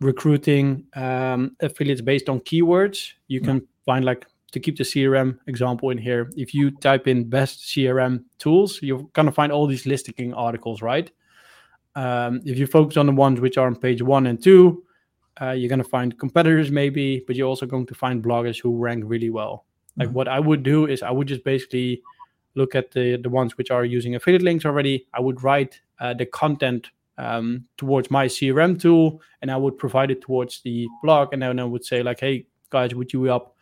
recruiting 0.00 0.84
um, 0.94 1.56
affiliates 1.60 2.00
based 2.00 2.28
on 2.28 2.40
keywords, 2.40 3.12
you 3.28 3.40
can 3.40 3.66
find 3.84 4.04
like 4.04 4.26
to 4.54 4.60
keep 4.60 4.78
the 4.78 4.84
CRM 4.84 5.36
example 5.48 5.90
in 5.90 5.98
here, 5.98 6.30
if 6.36 6.54
you 6.54 6.70
type 6.70 7.06
in 7.08 7.28
best 7.28 7.60
CRM 7.60 8.24
tools, 8.38 8.80
you're 8.82 9.02
going 9.12 9.26
to 9.26 9.32
find 9.32 9.52
all 9.52 9.66
these 9.66 9.84
listing 9.84 10.32
articles, 10.32 10.80
right? 10.80 11.10
Um, 11.96 12.40
if 12.44 12.56
you 12.56 12.66
focus 12.66 12.96
on 12.96 13.06
the 13.06 13.12
ones 13.12 13.40
which 13.40 13.58
are 13.58 13.66
on 13.66 13.76
page 13.76 14.00
one 14.00 14.28
and 14.28 14.42
two, 14.42 14.84
uh, 15.40 15.50
you're 15.50 15.68
going 15.68 15.82
to 15.82 15.88
find 15.88 16.18
competitors 16.18 16.70
maybe, 16.70 17.24
but 17.26 17.34
you're 17.34 17.48
also 17.48 17.66
going 17.66 17.86
to 17.86 17.94
find 17.94 18.22
bloggers 18.22 18.60
who 18.60 18.78
rank 18.78 19.02
really 19.06 19.30
well. 19.30 19.66
Like 19.96 20.08
mm-hmm. 20.08 20.16
what 20.16 20.28
I 20.28 20.38
would 20.38 20.62
do 20.62 20.86
is 20.86 21.02
I 21.02 21.10
would 21.10 21.28
just 21.28 21.44
basically 21.44 22.02
look 22.54 22.76
at 22.76 22.92
the 22.92 23.16
the 23.16 23.28
ones 23.28 23.58
which 23.58 23.72
are 23.72 23.84
using 23.84 24.14
affiliate 24.14 24.42
links 24.42 24.64
already. 24.64 25.06
I 25.12 25.20
would 25.20 25.42
write 25.42 25.80
uh, 25.98 26.14
the 26.14 26.26
content 26.26 26.90
um, 27.18 27.64
towards 27.76 28.10
my 28.10 28.26
CRM 28.26 28.80
tool, 28.80 29.20
and 29.42 29.50
I 29.50 29.56
would 29.56 29.76
provide 29.78 30.12
it 30.12 30.20
towards 30.20 30.60
the 30.62 30.86
blog, 31.02 31.32
and 31.32 31.42
then 31.42 31.58
I 31.58 31.64
would 31.64 31.84
say 31.84 32.02
like, 32.04 32.20
hey 32.20 32.46
guys, 32.70 32.94
would 32.94 33.12
you 33.12 33.32
up 33.32 33.53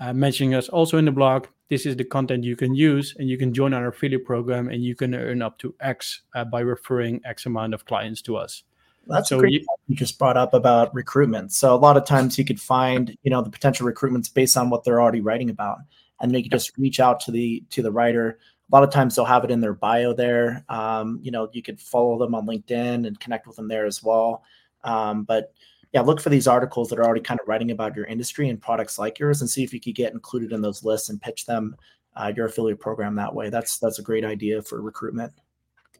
uh, 0.00 0.12
mentioning 0.12 0.54
us 0.54 0.68
also 0.68 0.98
in 0.98 1.04
the 1.04 1.12
blog? 1.12 1.46
This 1.68 1.86
is 1.86 1.96
the 1.96 2.04
content 2.04 2.44
you 2.44 2.56
can 2.56 2.74
use, 2.74 3.14
and 3.18 3.28
you 3.28 3.38
can 3.38 3.54
join 3.54 3.72
our 3.72 3.88
affiliate 3.88 4.24
program, 4.24 4.68
and 4.68 4.84
you 4.84 4.94
can 4.94 5.14
earn 5.14 5.40
up 5.42 5.58
to 5.60 5.74
X 5.80 6.22
uh, 6.34 6.44
by 6.44 6.60
referring 6.60 7.20
X 7.24 7.46
amount 7.46 7.72
of 7.74 7.84
clients 7.84 8.20
to 8.22 8.36
us. 8.36 8.64
That's 9.06 9.30
so 9.30 9.38
great 9.38 9.52
you, 9.52 9.66
you 9.88 9.96
just 9.96 10.18
brought 10.18 10.36
up 10.36 10.54
about 10.54 10.94
recruitment. 10.94 11.52
So 11.52 11.74
a 11.74 11.76
lot 11.76 11.96
of 11.96 12.04
times 12.04 12.38
you 12.38 12.44
could 12.44 12.60
find, 12.60 13.16
you 13.22 13.30
know, 13.30 13.42
the 13.42 13.50
potential 13.50 13.86
recruitments 13.86 14.32
based 14.32 14.56
on 14.56 14.70
what 14.70 14.84
they're 14.84 15.00
already 15.00 15.20
writing 15.20 15.50
about, 15.50 15.78
and 16.20 16.32
they 16.32 16.42
could 16.42 16.52
just 16.52 16.76
reach 16.78 17.00
out 17.00 17.20
to 17.20 17.30
the 17.30 17.64
to 17.70 17.82
the 17.82 17.90
writer. 17.90 18.38
A 18.70 18.74
lot 18.74 18.84
of 18.84 18.90
times 18.90 19.14
they'll 19.14 19.24
have 19.24 19.44
it 19.44 19.50
in 19.50 19.60
their 19.60 19.74
bio 19.74 20.14
there. 20.14 20.64
Um, 20.68 21.18
you 21.22 21.30
know, 21.30 21.48
you 21.52 21.62
could 21.62 21.80
follow 21.80 22.18
them 22.18 22.34
on 22.34 22.46
LinkedIn 22.46 23.06
and 23.06 23.18
connect 23.18 23.46
with 23.46 23.56
them 23.56 23.68
there 23.68 23.86
as 23.86 24.02
well. 24.02 24.44
Um, 24.84 25.24
but 25.24 25.52
yeah, 25.92 26.00
look 26.00 26.20
for 26.20 26.30
these 26.30 26.48
articles 26.48 26.88
that 26.88 26.98
are 26.98 27.04
already 27.04 27.20
kind 27.20 27.40
of 27.40 27.46
writing 27.46 27.70
about 27.70 27.94
your 27.94 28.06
industry 28.06 28.48
and 28.48 28.60
products 28.60 28.98
like 28.98 29.18
yours, 29.18 29.40
and 29.40 29.50
see 29.50 29.62
if 29.62 29.72
you 29.72 29.80
could 29.80 29.94
get 29.94 30.12
included 30.12 30.52
in 30.52 30.62
those 30.62 30.82
lists 30.84 31.10
and 31.10 31.20
pitch 31.20 31.44
them 31.46 31.76
uh, 32.16 32.32
your 32.34 32.46
affiliate 32.46 32.80
program 32.80 33.14
that 33.16 33.34
way. 33.34 33.50
That's 33.50 33.78
that's 33.78 33.98
a 33.98 34.02
great 34.02 34.24
idea 34.24 34.62
for 34.62 34.80
recruitment. 34.80 35.32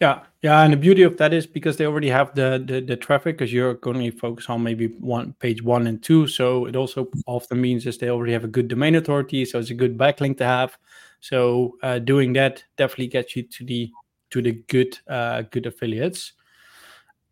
Yeah, 0.01 0.23
yeah, 0.41 0.63
and 0.63 0.73
the 0.73 0.79
beauty 0.79 1.03
of 1.03 1.17
that 1.19 1.33
is 1.33 1.47
because 1.47 1.77
they 1.77 1.87
already 1.87 2.09
have 2.09 2.35
the 2.35 2.63
the, 2.67 2.81
the 2.81 2.97
traffic, 2.97 3.37
because 3.37 3.53
you're 3.53 3.75
going 3.75 4.01
to 4.01 4.11
focus 4.19 4.49
on 4.49 4.63
maybe 4.63 4.87
one 4.87 5.35
page 5.39 5.63
one 5.63 5.87
and 5.87 6.03
two. 6.03 6.27
So 6.27 6.67
it 6.67 6.75
also 6.75 7.09
often 7.27 7.61
means 7.61 7.87
is 7.87 7.99
they 7.99 8.09
already 8.09 8.33
have 8.33 8.45
a 8.45 8.49
good 8.49 8.69
domain 8.69 8.97
authority, 8.97 9.45
so 9.45 9.59
it's 9.59 9.71
a 9.71 9.75
good 9.75 9.97
backlink 9.97 10.39
to 10.39 10.45
have. 10.45 10.77
So 11.21 11.77
uh, 11.83 12.01
doing 12.01 12.33
that 12.33 12.65
definitely 12.77 13.09
gets 13.09 13.37
you 13.37 13.43
to 13.43 13.65
the 13.65 13.93
to 14.31 14.43
the 14.43 14.53
good 14.69 14.99
uh, 15.07 15.43
good 15.43 15.67
affiliates. 15.67 16.33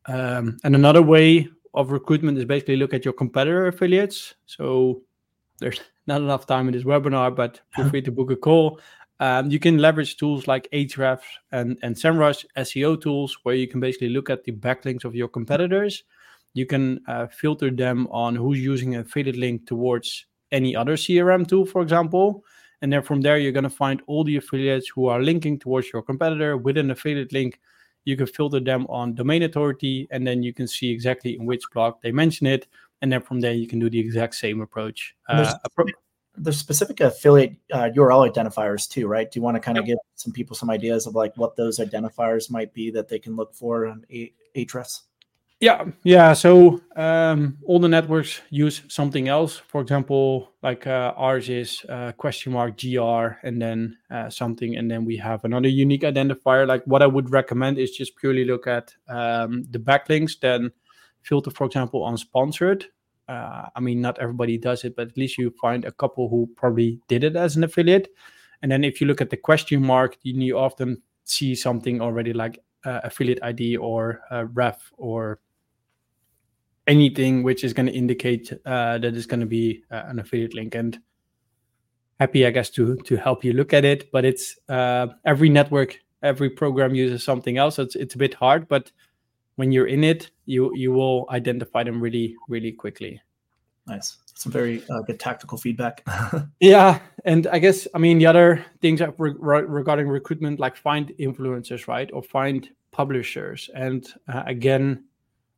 Um, 0.07 0.59
and 0.63 0.75
another 0.75 1.03
way 1.03 1.49
of 1.75 1.91
recruitment 1.91 2.39
is 2.39 2.45
basically 2.45 2.77
look 2.77 2.95
at 2.95 3.05
your 3.05 3.15
competitor 3.15 3.67
affiliates. 3.67 4.35
So 4.47 5.03
there's 5.59 5.81
not 6.07 6.21
enough 6.21 6.47
time 6.47 6.69
in 6.69 6.75
this 6.75 6.85
webinar, 6.85 7.35
but 7.35 7.61
feel 7.75 7.89
free 7.91 8.03
to 8.03 8.13
book 8.13 8.31
a 8.31 8.37
call. 8.37 8.81
Um, 9.21 9.51
you 9.51 9.59
can 9.59 9.77
leverage 9.79 10.17
tools 10.17 10.47
like 10.47 10.67
Ahrefs 10.73 11.21
and, 11.53 11.79
and 11.83 11.95
SEMrush 11.95 12.47
SEO 12.57 13.01
tools, 13.01 13.37
where 13.43 13.55
you 13.55 13.69
can 13.69 13.79
basically 13.79 14.09
look 14.09 14.31
at 14.31 14.45
the 14.45 14.53
backlinks 14.53 15.05
of 15.05 15.15
your 15.15 15.29
competitors. 15.29 16.05
You 16.55 16.65
can 16.67 17.01
uh, 17.07 17.27
filter 17.27 17.71
them 17.71 18.09
on 18.11 18.35
who's 18.35 18.59
using 18.59 18.95
an 18.95 19.03
affiliate 19.03 19.37
link 19.37 19.67
towards 19.67 20.25
any 20.51 20.75
other 20.75 20.97
CRM 20.97 21.47
tool, 21.47 21.67
for 21.67 21.83
example. 21.83 22.45
And 22.83 22.93
then 22.93 23.03
from 23.03 23.21
there, 23.21 23.39
you're 23.39 23.53
going 23.53 23.65
to 23.65 23.71
find 23.71 24.01
all 24.07 24.25
the 24.25 24.37
affiliates 24.37 24.89
who 24.89 25.07
are 25.07 25.23
linking 25.23 25.59
towards 25.59 25.93
your 25.93 26.03
competitor 26.03 26.57
with 26.57 26.79
an 26.79 26.91
affiliate 26.91 27.33
link. 27.33 27.61
You 28.05 28.17
can 28.17 28.27
filter 28.27 28.61
them 28.61 28.87
on 28.89 29.15
domain 29.15 29.43
authority, 29.43 30.09
and 30.11 30.27
then 30.27 30.43
you 30.43 30.53
can 30.53 30.67
see 30.67 30.91
exactly 30.91 31.37
in 31.37 31.45
which 31.45 31.63
blog 31.73 31.95
they 32.03 32.13
mention 32.13 32.47
it. 32.47 32.67
And 33.03 33.11
then 33.13 33.23
from 33.23 33.41
there, 33.41 33.53
you 33.53 33.67
can 33.67 33.79
do 33.79 33.89
the 33.89 33.99
exact 33.99 34.35
same 34.35 34.61
approach. 34.61 35.15
Uh, 35.29 35.55
there's 36.37 36.59
specific 36.59 37.01
affiliate 37.01 37.57
uh, 37.73 37.91
URL 37.95 38.31
identifiers 38.31 38.89
too, 38.89 39.07
right? 39.07 39.31
Do 39.31 39.39
you 39.39 39.43
want 39.43 39.57
to 39.57 39.61
kind 39.61 39.79
of 39.79 39.87
yep. 39.87 39.97
give 39.97 39.99
some 40.15 40.33
people 40.33 40.57
some 40.57 40.71
ideas 40.71 41.07
of 41.07 41.15
like 41.15 41.37
what 41.37 41.57
those 41.57 41.79
identifiers 41.79 42.51
might 42.51 42.73
be 42.73 42.91
that 42.91 43.09
they 43.09 43.19
can 43.19 43.37
look 43.37 43.55
for 43.55 43.87
on 43.87 44.05
Ahrefs? 44.57 45.03
Yeah, 45.61 45.85
yeah. 46.05 46.33
So 46.33 46.81
um, 46.97 47.59
all 47.67 47.79
the 47.79 47.89
networks 47.89 48.41
use 48.49 48.81
something 48.89 49.29
else. 49.29 49.59
For 49.59 49.83
example, 49.83 50.53
like 50.63 50.87
uh, 50.87 51.13
ours 51.17 51.51
is 51.51 51.85
uh, 51.87 52.13
question 52.13 52.53
mark 52.53 52.81
gr 52.81 53.37
and 53.47 53.61
then 53.61 53.99
uh, 54.11 54.31
something, 54.31 54.77
and 54.77 54.91
then 54.91 55.05
we 55.05 55.19
have 55.19 55.45
another 55.45 55.69
unique 55.69 56.01
identifier. 56.01 56.67
Like 56.67 56.83
what 56.85 57.03
I 57.03 57.07
would 57.07 57.31
recommend 57.31 57.77
is 57.79 57.91
just 57.91 58.17
purely 58.17 58.47
look 58.47 58.67
at 58.67 58.95
um, 59.09 59.65
the 59.71 59.79
backlinks, 59.79 60.41
then 60.41 60.71
filter, 61.21 61.51
for 61.51 61.67
example, 61.67 62.03
on 62.05 62.17
sponsored, 62.17 62.87
uh, 63.29 63.69
I 63.77 63.81
mean, 63.81 64.01
not 64.01 64.19
everybody 64.19 64.57
does 64.57 64.85
it, 64.85 64.97
but 64.97 65.09
at 65.09 65.17
least 65.17 65.37
you 65.39 65.55
find 65.61 65.85
a 65.85 65.93
couple 65.93 66.29
who 66.31 66.49
probably 66.57 66.99
did 67.07 67.23
it 67.23 67.37
as 67.37 67.57
an 67.57 67.65
affiliate. 67.65 68.09
And 68.63 68.73
then 68.73 68.83
if 68.83 69.01
you 69.01 69.07
look 69.07 69.21
at 69.21 69.31
the 69.31 69.37
question 69.37 69.85
mark, 69.85 70.17
you, 70.23 70.59
often 70.59 71.03
see 71.25 71.55
something 71.55 72.01
already 72.01 72.33
like 72.33 72.59
uh, 72.85 73.01
affiliate 73.05 73.39
ID 73.43 73.77
or 73.77 74.23
uh, 74.33 74.47
ref 74.47 74.91
or 74.97 75.39
anything 76.91 77.45
which 77.45 77.63
is 77.63 77.73
going 77.73 77.87
to 77.87 77.93
indicate 77.93 78.53
uh, 78.67 78.99
that 78.99 79.15
it's 79.15 79.27
going 79.27 79.41
to 79.41 79.47
be 79.47 79.85
uh, 79.93 80.03
an 80.07 80.19
affiliate 80.19 80.55
link. 80.55 80.75
And 80.75 80.99
happy, 82.19 82.45
I 82.45 82.51
guess, 82.51 82.69
to 82.71 82.97
to 82.97 83.17
help 83.17 83.45
you 83.45 83.53
look 83.53 83.73
at 83.73 83.85
it. 83.85 84.11
But 84.13 84.25
it's 84.25 84.59
uh, 84.69 85.07
every 85.25 85.49
network, 85.49 85.99
every 86.23 86.51
program 86.51 86.95
uses 86.95 87.25
something 87.25 87.57
else. 87.57 87.77
So 87.77 87.83
it's 87.83 87.97
it's 87.97 88.15
a 88.15 88.19
bit 88.19 88.35
hard, 88.35 88.69
but 88.69 88.91
when 89.57 89.73
you're 89.73 89.87
in 89.87 90.05
it, 90.05 90.31
you 90.47 90.75
you 90.75 90.93
will 90.93 91.27
identify 91.31 91.83
them 91.85 92.01
really 92.01 92.37
really 92.49 92.73
quickly. 92.73 93.23
Nice. 93.87 94.19
Some 94.35 94.53
very 94.53 94.83
uh, 94.89 95.01
good 95.03 95.19
tactical 95.19 95.59
feedback. 95.59 96.07
yeah, 96.61 97.01
and 97.25 97.47
I 97.47 97.59
guess 97.59 97.89
I 97.95 97.99
mean 97.99 98.19
the 98.19 98.27
other 98.27 98.65
things 98.81 99.01
re- 99.19 99.63
regarding 99.63 100.09
recruitment, 100.09 100.61
like 100.61 100.77
find 100.77 101.13
influencers, 101.19 101.89
right, 101.89 102.11
or 102.13 102.23
find 102.23 102.69
publishers, 102.93 103.71
and 103.75 104.07
uh, 104.29 104.43
again, 104.47 105.05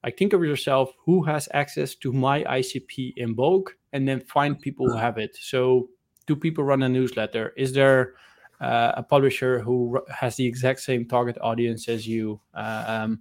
like 0.05 0.19
think 0.19 0.33
of 0.33 0.43
yourself 0.43 0.93
who 1.05 1.23
has 1.25 1.49
access 1.53 1.95
to 1.97 2.13
my 2.13 2.43
ICP 2.45 3.15
in 3.17 3.35
bulk, 3.35 3.77
and 3.93 4.09
then 4.09 4.21
find 4.21 4.59
people 4.59 4.91
who 4.91 4.97
have 4.97 5.19
it. 5.19 5.37
So, 5.41 5.89
do 6.27 6.37
people 6.37 6.65
run 6.65 6.83
a 6.83 6.89
newsletter? 6.89 7.53
Is 7.57 7.73
there 7.73 8.15
uh, 8.61 8.93
a 8.97 9.03
publisher 9.03 9.61
who 9.61 10.01
has 10.09 10.37
the 10.37 10.47
exact 10.47 10.81
same 10.81 11.07
target 11.07 11.37
audience 11.41 11.89
as 11.89 12.07
you? 12.07 12.41
Um, 12.55 13.21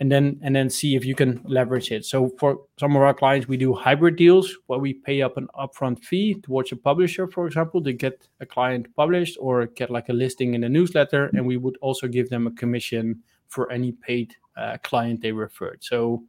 and 0.00 0.10
then 0.10 0.40
and 0.42 0.56
then 0.56 0.70
see 0.70 0.96
if 0.96 1.04
you 1.04 1.14
can 1.14 1.40
leverage 1.44 1.92
it. 1.92 2.06
So 2.06 2.30
for 2.38 2.60
some 2.78 2.96
of 2.96 3.02
our 3.02 3.12
clients, 3.12 3.46
we 3.46 3.58
do 3.58 3.74
hybrid 3.74 4.16
deals 4.16 4.56
where 4.66 4.78
we 4.78 4.94
pay 4.94 5.20
up 5.20 5.36
an 5.36 5.46
upfront 5.54 6.02
fee 6.02 6.34
towards 6.42 6.72
a 6.72 6.76
publisher, 6.76 7.28
for 7.28 7.46
example, 7.46 7.82
to 7.82 7.92
get 7.92 8.26
a 8.40 8.46
client 8.46 8.88
published 8.96 9.36
or 9.40 9.66
get 9.66 9.90
like 9.90 10.08
a 10.08 10.14
listing 10.14 10.54
in 10.54 10.64
a 10.64 10.68
newsletter, 10.68 11.26
and 11.34 11.46
we 11.46 11.58
would 11.58 11.76
also 11.82 12.08
give 12.08 12.30
them 12.30 12.46
a 12.46 12.50
commission 12.52 13.22
for 13.48 13.70
any 13.70 13.92
paid 13.92 14.34
uh, 14.60 14.76
client 14.82 15.22
they 15.22 15.32
referred. 15.32 15.82
So 15.82 16.22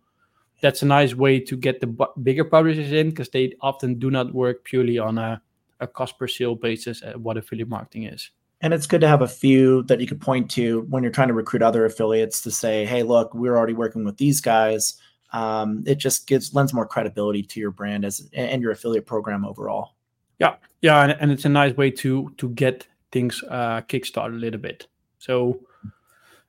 that's 0.62 0.82
a 0.84 0.86
nice 0.86 1.14
way 1.14 1.40
to 1.40 1.58
get 1.58 1.82
the 1.82 1.88
b- 1.88 2.06
bigger 2.24 2.46
publishers 2.46 2.92
in 2.92 3.10
because 3.10 3.30
they 3.30 3.54
often 3.62 4.00
do 4.00 4.10
not 4.10 4.34
work 4.34 4.64
purely 4.64 4.98
on 5.00 5.18
a, 5.18 5.42
a 5.80 5.88
cost 5.88 6.18
per 6.18 6.28
sale 6.28 6.56
basis 6.56 7.04
at 7.04 7.20
what 7.20 7.38
affiliate 7.38 7.68
marketing 7.68 8.04
is. 8.04 8.30
And 8.62 8.74
it's 8.74 8.86
good 8.86 9.02
to 9.02 9.08
have 9.08 9.24
a 9.24 9.28
few 9.28 9.82
that 9.84 10.00
you 10.00 10.08
could 10.08 10.22
point 10.22 10.50
to 10.52 10.82
when 10.82 11.02
you're 11.02 11.12
trying 11.12 11.30
to 11.30 11.34
recruit 11.34 11.64
other 11.64 11.84
affiliates 11.84 12.42
to 12.42 12.52
say 12.52 12.86
hey 12.86 13.02
look 13.02 13.34
we're 13.34 13.58
already 13.58 13.74
working 13.74 14.06
with 14.06 14.18
these 14.18 14.40
guys. 14.40 14.96
Um, 15.34 15.84
it 15.88 15.96
just 15.96 16.28
gives 16.28 16.54
lends 16.54 16.74
more 16.74 16.86
credibility 16.86 17.42
to 17.42 17.60
your 17.60 17.72
brand 17.72 18.06
as 18.06 18.30
and 18.34 18.62
your 18.62 18.72
affiliate 18.72 19.08
program 19.08 19.46
overall. 19.46 19.96
Yeah. 20.40 20.56
Yeah 20.82 21.02
and, 21.02 21.18
and 21.20 21.32
it's 21.32 21.46
a 21.46 21.50
nice 21.50 21.76
way 21.76 21.90
to 21.92 22.32
to 22.38 22.50
get 22.50 22.88
things 23.12 23.44
uh 23.50 23.82
kickstart 23.82 24.28
a 24.28 24.38
little 24.38 24.60
bit. 24.60 24.88
So 25.18 25.60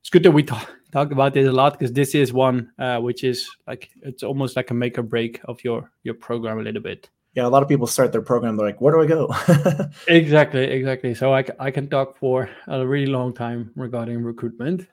it's 0.03 0.11
good 0.11 0.25
that 0.25 0.33
we 0.33 0.43
talk, 0.43 0.69
talked 0.93 1.12
about 1.12 1.33
this 1.33 1.49
a 1.49 1.53
lot 1.53 1.79
because 1.79 1.93
this 1.93 2.15
is 2.15 2.33
one 2.33 2.71
uh, 2.79 2.99
which 2.99 3.25
is 3.25 3.49
like 3.67 3.91
it's 4.03 4.23
almost 4.23 4.57
like 4.57 4.71
a 4.71 4.75
make 4.75 4.99
or 4.99 5.03
break 5.03 5.41
of 5.45 5.62
your 5.65 5.91
your 6.03 6.15
program 6.15 6.59
a 6.59 6.62
little 6.62 6.83
bit 6.83 7.09
yeah, 7.35 7.47
a 7.47 7.49
lot 7.49 7.62
of 7.62 7.69
people 7.69 7.87
start 7.87 8.12
their 8.12 8.21
program. 8.21 8.57
They're 8.57 8.67
like, 8.67 8.81
where 8.81 8.93
do 8.93 9.01
I 9.01 9.07
go? 9.07 9.35
exactly, 10.09 10.65
exactly. 10.65 11.15
So 11.15 11.35
I, 11.35 11.45
I 11.59 11.71
can 11.71 11.88
talk 11.88 12.19
for 12.19 12.51
a 12.67 12.87
really 12.87 13.11
long 13.11 13.33
time 13.33 13.71
regarding 13.75 14.23
recruitment. 14.23 14.87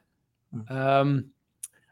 Mm. 0.55 0.71
Um, 0.71 1.25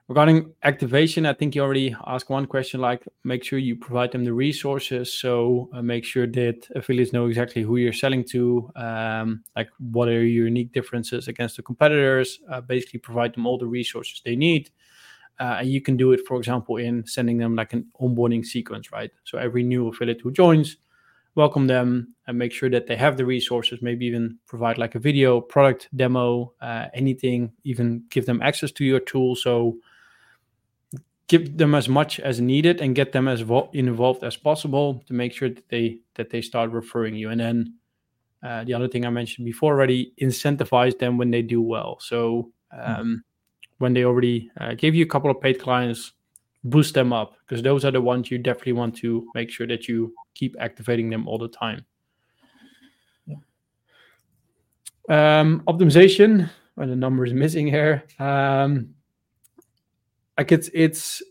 regarding 0.07 0.53
activation, 0.63 1.25
I 1.25 1.33
think 1.33 1.53
you 1.53 1.61
already 1.61 1.95
asked 2.05 2.29
one 2.29 2.45
question 2.45 2.79
like 2.79 3.05
make 3.23 3.43
sure 3.43 3.59
you 3.59 3.75
provide 3.75 4.11
them 4.11 4.23
the 4.23 4.33
resources. 4.33 5.13
So 5.13 5.69
uh, 5.73 5.81
make 5.81 6.05
sure 6.05 6.27
that 6.27 6.67
affiliates 6.75 7.13
know 7.13 7.27
exactly 7.27 7.61
who 7.61 7.77
you're 7.77 7.93
selling 7.93 8.23
to, 8.25 8.71
um, 8.75 9.43
like 9.55 9.69
what 9.79 10.07
are 10.07 10.23
your 10.23 10.45
unique 10.45 10.71
differences 10.71 11.27
against 11.27 11.57
the 11.57 11.63
competitors. 11.63 12.39
Uh, 12.49 12.61
basically, 12.61 12.99
provide 12.99 13.35
them 13.35 13.45
all 13.45 13.57
the 13.57 13.67
resources 13.67 14.21
they 14.23 14.35
need. 14.35 14.69
Uh, 15.39 15.57
and 15.59 15.69
you 15.69 15.81
can 15.81 15.97
do 15.97 16.13
it, 16.13 16.21
for 16.25 16.37
example, 16.37 16.77
in 16.77 17.05
sending 17.05 17.37
them 17.37 17.55
like 17.55 17.73
an 17.73 17.85
onboarding 18.01 18.43
sequence, 18.43 18.91
right? 18.91 19.11
So 19.23 19.37
every 19.37 19.61
new 19.61 19.87
affiliate 19.87 20.21
who 20.21 20.31
joins, 20.31 20.77
welcome 21.35 21.67
them 21.67 22.15
and 22.25 22.39
make 22.39 22.51
sure 22.51 22.71
that 22.71 22.87
they 22.87 22.95
have 22.95 23.17
the 23.17 23.25
resources, 23.25 23.79
maybe 23.83 24.07
even 24.07 24.39
provide 24.47 24.79
like 24.79 24.95
a 24.95 24.99
video, 24.99 25.39
product 25.39 25.89
demo, 25.95 26.53
uh, 26.59 26.85
anything, 26.95 27.51
even 27.65 28.03
give 28.09 28.25
them 28.25 28.41
access 28.41 28.71
to 28.71 28.83
your 28.83 28.99
tool. 28.99 29.35
So 29.35 29.77
give 31.27 31.57
them 31.57 31.75
as 31.75 31.89
much 31.89 32.19
as 32.19 32.39
needed 32.39 32.81
and 32.81 32.95
get 32.95 33.11
them 33.11 33.27
as 33.27 33.41
vo- 33.41 33.69
involved 33.73 34.23
as 34.23 34.37
possible 34.37 35.03
to 35.07 35.13
make 35.13 35.33
sure 35.33 35.49
that 35.49 35.67
they 35.69 35.99
that 36.15 36.29
they 36.29 36.41
start 36.41 36.71
referring 36.71 37.15
you. 37.15 37.29
And 37.29 37.39
then 37.39 37.73
uh, 38.43 38.63
the 38.63 38.73
other 38.73 38.87
thing 38.87 39.05
I 39.05 39.09
mentioned 39.09 39.45
before 39.45 39.73
already, 39.73 40.13
incentivize 40.21 40.97
them 40.97 41.17
when 41.17 41.31
they 41.31 41.41
do 41.41 41.61
well. 41.61 41.97
So 41.99 42.51
hmm. 42.71 42.79
um, 42.79 43.23
when 43.79 43.93
they 43.93 44.05
already 44.05 44.49
uh, 44.59 44.73
gave 44.75 44.95
you 44.95 45.03
a 45.03 45.07
couple 45.07 45.29
of 45.29 45.41
paid 45.41 45.59
clients, 45.59 46.13
boost 46.63 46.93
them 46.93 47.13
up 47.13 47.35
because 47.45 47.61
those 47.61 47.85
are 47.85 47.91
the 47.91 48.01
ones 48.01 48.31
you 48.31 48.37
definitely 48.37 48.73
want 48.73 48.95
to 48.97 49.27
make 49.35 49.49
sure 49.49 49.67
that 49.67 49.87
you 49.87 50.13
keep 50.33 50.55
activating 50.59 51.09
them 51.09 51.27
all 51.27 51.37
the 51.37 51.47
time. 51.47 51.85
Um, 55.09 55.63
optimization. 55.67 56.49
Well, 56.75 56.87
the 56.87 56.95
number 56.95 57.25
is 57.25 57.33
missing 57.33 57.65
here. 57.65 58.03
Um, 58.19 58.93
like 60.37 60.51
it's 60.51 60.69
it's 60.73 61.21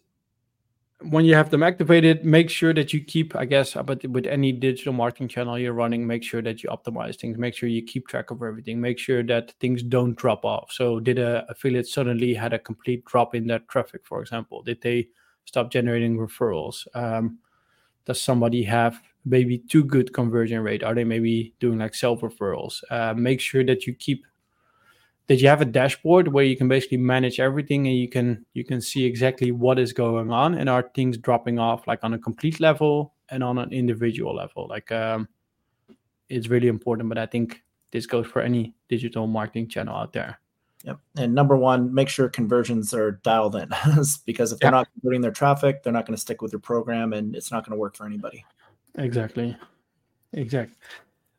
when 1.02 1.24
you 1.26 1.34
have 1.34 1.50
them 1.50 1.62
activated, 1.62 2.24
make 2.24 2.48
sure 2.48 2.72
that 2.72 2.92
you 2.92 3.04
keep, 3.04 3.36
I 3.36 3.44
guess, 3.44 3.74
but 3.74 4.04
with 4.08 4.26
any 4.26 4.50
digital 4.50 4.94
marketing 4.94 5.28
channel 5.28 5.58
you're 5.58 5.74
running, 5.74 6.06
make 6.06 6.24
sure 6.24 6.40
that 6.40 6.62
you 6.62 6.70
optimize 6.70 7.16
things, 7.16 7.36
make 7.36 7.54
sure 7.54 7.68
you 7.68 7.82
keep 7.82 8.08
track 8.08 8.30
of 8.30 8.42
everything, 8.42 8.80
make 8.80 8.98
sure 8.98 9.22
that 9.24 9.52
things 9.60 9.82
don't 9.82 10.16
drop 10.16 10.44
off. 10.44 10.72
So, 10.72 10.98
did 11.00 11.18
a 11.18 11.44
affiliate 11.50 11.86
suddenly 11.86 12.34
had 12.34 12.52
a 12.52 12.58
complete 12.58 13.04
drop 13.04 13.34
in 13.34 13.46
their 13.46 13.58
traffic, 13.60 14.02
for 14.04 14.20
example? 14.20 14.62
Did 14.62 14.80
they 14.80 15.08
stop 15.44 15.70
generating 15.70 16.16
referrals? 16.16 16.86
Um, 16.94 17.38
does 18.06 18.20
somebody 18.20 18.62
have 18.62 19.00
maybe 19.24 19.58
too 19.58 19.84
good 19.84 20.12
conversion 20.14 20.60
rate? 20.60 20.82
Are 20.82 20.94
they 20.94 21.04
maybe 21.04 21.54
doing 21.60 21.78
like 21.78 21.94
self 21.94 22.20
referrals? 22.20 22.82
Uh, 22.90 23.12
make 23.14 23.40
sure 23.40 23.64
that 23.64 23.86
you 23.86 23.94
keep 23.94 24.24
that 25.28 25.40
you 25.40 25.48
have 25.48 25.60
a 25.60 25.64
dashboard 25.64 26.28
where 26.28 26.44
you 26.44 26.56
can 26.56 26.68
basically 26.68 26.98
manage 26.98 27.40
everything 27.40 27.86
and 27.86 27.96
you 27.96 28.08
can 28.08 28.44
you 28.54 28.64
can 28.64 28.80
see 28.80 29.04
exactly 29.04 29.50
what 29.50 29.78
is 29.78 29.92
going 29.92 30.30
on 30.30 30.54
and 30.54 30.68
are 30.68 30.90
things 30.94 31.18
dropping 31.18 31.58
off 31.58 31.86
like 31.86 32.00
on 32.02 32.14
a 32.14 32.18
complete 32.18 32.60
level 32.60 33.14
and 33.28 33.42
on 33.42 33.58
an 33.58 33.72
individual 33.72 34.34
level 34.34 34.66
like 34.68 34.90
um 34.92 35.28
it's 36.28 36.48
really 36.48 36.68
important 36.68 37.08
but 37.08 37.18
i 37.18 37.26
think 37.26 37.62
this 37.92 38.06
goes 38.06 38.26
for 38.26 38.42
any 38.42 38.74
digital 38.88 39.26
marketing 39.26 39.68
channel 39.68 39.96
out 39.96 40.12
there 40.12 40.38
Yep. 40.84 41.00
And 41.16 41.34
number 41.34 41.56
one, 41.56 41.92
make 41.92 42.08
sure 42.08 42.28
conversions 42.28 42.94
are 42.94 43.12
dialed 43.24 43.56
in 43.56 43.68
because 44.24 44.52
if 44.52 44.60
they're 44.60 44.70
not 44.70 44.86
converting 44.92 45.20
their 45.20 45.32
traffic, 45.32 45.82
they're 45.82 45.92
not 45.92 46.06
going 46.06 46.14
to 46.14 46.20
stick 46.20 46.40
with 46.40 46.52
your 46.52 46.60
program 46.60 47.12
and 47.12 47.34
it's 47.34 47.50
not 47.50 47.64
going 47.64 47.76
to 47.76 47.80
work 47.80 47.96
for 47.96 48.06
anybody. 48.06 48.44
Exactly. 48.94 49.56
Exactly. 50.32 50.76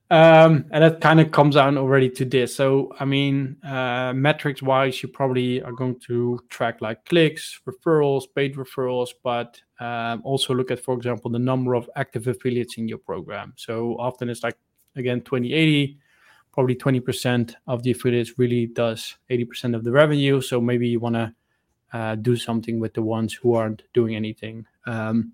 Um, 0.09 0.65
and 0.71 0.83
that 0.83 1.01
kind 1.01 1.19
of 1.19 1.31
comes 1.31 1.55
down 1.55 1.77
already 1.77 2.09
to 2.11 2.23
this. 2.23 2.55
So, 2.55 2.93
I 2.97 3.03
mean, 3.03 3.57
uh, 3.63 4.13
metrics 4.13 4.61
wise, 4.61 5.01
you 5.03 5.09
probably 5.09 5.61
are 5.61 5.73
going 5.73 5.99
to 6.07 6.39
track 6.49 6.79
like 6.79 7.03
clicks, 7.05 7.59
referrals, 7.67 8.23
paid 8.33 8.55
referrals, 8.55 9.09
but 9.21 9.59
um, 9.81 10.21
also 10.23 10.53
look 10.53 10.71
at, 10.71 10.79
for 10.79 10.95
example, 10.95 11.29
the 11.29 11.39
number 11.39 11.73
of 11.73 11.89
active 11.97 12.27
affiliates 12.27 12.77
in 12.77 12.87
your 12.87 12.99
program. 12.99 13.53
So 13.57 13.97
often 13.99 14.29
it's 14.29 14.43
like, 14.43 14.57
again, 14.95 15.19
2080, 15.21 15.97
probably 16.53 16.75
20% 16.75 17.55
of 17.67 17.83
the 17.83 17.91
affiliates 17.91 18.39
really 18.39 18.67
does 18.67 19.17
80% 19.29 19.75
of 19.75 19.83
the 19.83 19.91
revenue. 19.91 20.39
So 20.39 20.61
maybe 20.61 20.87
you 20.87 21.01
want 21.01 21.15
to 21.15 21.33
uh, 21.91 22.15
do 22.15 22.37
something 22.37 22.79
with 22.79 22.93
the 22.93 23.01
ones 23.01 23.33
who 23.33 23.55
aren't 23.55 23.83
doing 23.93 24.15
anything. 24.15 24.65
Um, 24.85 25.33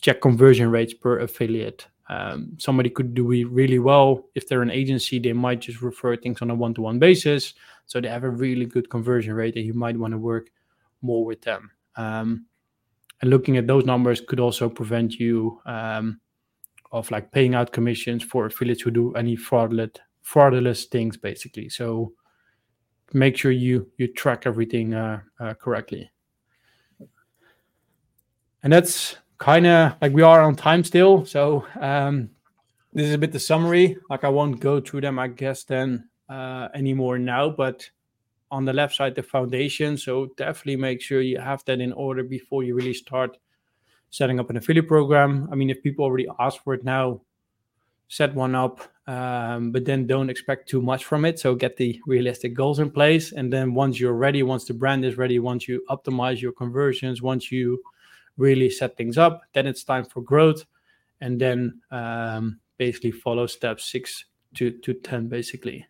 check 0.00 0.20
conversion 0.20 0.70
rates 0.70 0.92
per 0.92 1.20
affiliate. 1.20 1.86
Um, 2.10 2.56
somebody 2.58 2.90
could 2.90 3.14
do 3.14 3.24
really 3.24 3.78
well. 3.78 4.24
If 4.34 4.48
they're 4.48 4.62
an 4.62 4.70
agency 4.70 5.20
they 5.20 5.32
might 5.32 5.60
just 5.60 5.80
refer 5.80 6.16
things 6.16 6.42
on 6.42 6.50
a 6.50 6.54
one-to-one 6.54 6.98
basis. 6.98 7.54
So 7.86 8.00
they 8.00 8.08
have 8.08 8.24
a 8.24 8.30
really 8.30 8.66
good 8.66 8.90
conversion 8.90 9.32
rate 9.34 9.54
and 9.54 9.64
you 9.64 9.74
might 9.74 9.96
want 9.96 10.12
to 10.12 10.18
work 10.18 10.50
more 11.02 11.24
with 11.24 11.40
them. 11.42 11.70
Um, 11.94 12.46
and 13.20 13.30
looking 13.30 13.58
at 13.58 13.68
those 13.68 13.84
numbers 13.84 14.20
could 14.20 14.40
also 14.40 14.68
prevent 14.68 15.20
you 15.20 15.60
um, 15.66 16.20
of 16.90 17.08
like 17.12 17.30
paying 17.30 17.54
out 17.54 17.72
commissions 17.72 18.24
for 18.24 18.46
affiliates 18.46 18.82
who 18.82 18.90
do 18.90 19.14
any 19.14 19.36
fraudulent 19.36 20.00
fraudulent 20.22 20.78
things 20.90 21.16
basically. 21.16 21.68
So 21.68 22.12
make 23.12 23.36
sure 23.36 23.52
you 23.52 23.88
you 23.98 24.12
track 24.12 24.46
everything 24.46 24.94
uh, 24.94 25.20
uh, 25.38 25.54
correctly. 25.54 26.10
And 28.64 28.72
that's 28.72 29.16
kind 29.40 29.66
of 29.66 29.94
like 30.00 30.12
we 30.12 30.22
are 30.22 30.42
on 30.42 30.54
time 30.54 30.84
still. 30.84 31.24
So 31.24 31.66
um, 31.80 32.30
this 32.92 33.06
is 33.06 33.14
a 33.14 33.18
bit 33.18 33.32
the 33.32 33.40
summary. 33.40 33.96
Like 34.08 34.22
I 34.22 34.28
won't 34.28 34.60
go 34.60 34.80
through 34.80 35.00
them, 35.00 35.18
I 35.18 35.28
guess, 35.28 35.64
then 35.64 36.08
uh, 36.28 36.68
anymore 36.74 37.18
now. 37.18 37.50
But 37.50 37.90
on 38.50 38.64
the 38.64 38.72
left 38.72 38.94
side, 38.94 39.14
the 39.14 39.22
foundation. 39.22 39.96
So 39.96 40.28
definitely 40.36 40.76
make 40.76 41.00
sure 41.00 41.22
you 41.22 41.38
have 41.38 41.64
that 41.64 41.80
in 41.80 41.92
order 41.92 42.22
before 42.22 42.62
you 42.62 42.74
really 42.74 42.94
start 42.94 43.38
setting 44.10 44.38
up 44.38 44.50
an 44.50 44.58
affiliate 44.58 44.88
program. 44.88 45.48
I 45.50 45.54
mean, 45.54 45.70
if 45.70 45.82
people 45.82 46.04
already 46.04 46.28
ask 46.38 46.62
for 46.62 46.74
it 46.74 46.84
now, 46.84 47.22
set 48.08 48.34
one 48.34 48.56
up, 48.56 48.80
um, 49.06 49.70
but 49.70 49.84
then 49.84 50.06
don't 50.06 50.28
expect 50.28 50.68
too 50.68 50.82
much 50.82 51.04
from 51.04 51.24
it. 51.24 51.38
So 51.38 51.54
get 51.54 51.76
the 51.76 51.98
realistic 52.06 52.54
goals 52.54 52.80
in 52.80 52.90
place. 52.90 53.32
And 53.32 53.52
then 53.52 53.72
once 53.72 53.98
you're 54.00 54.12
ready, 54.12 54.42
once 54.42 54.64
the 54.64 54.74
brand 54.74 55.04
is 55.04 55.16
ready, 55.16 55.38
once 55.38 55.66
you 55.66 55.82
optimize 55.88 56.42
your 56.42 56.52
conversions, 56.52 57.22
once 57.22 57.50
you 57.50 57.80
really 58.40 58.70
set 58.70 58.96
things 58.96 59.18
up. 59.18 59.42
Then 59.52 59.66
it's 59.66 59.84
time 59.84 60.04
for 60.04 60.22
growth, 60.22 60.64
and 61.20 61.40
then 61.40 61.80
um, 61.90 62.60
basically 62.78 63.12
follow 63.12 63.46
steps 63.46 63.90
six 63.90 64.24
to 64.54 64.70
to 64.70 64.94
ten, 64.94 65.28
basically. 65.28 65.86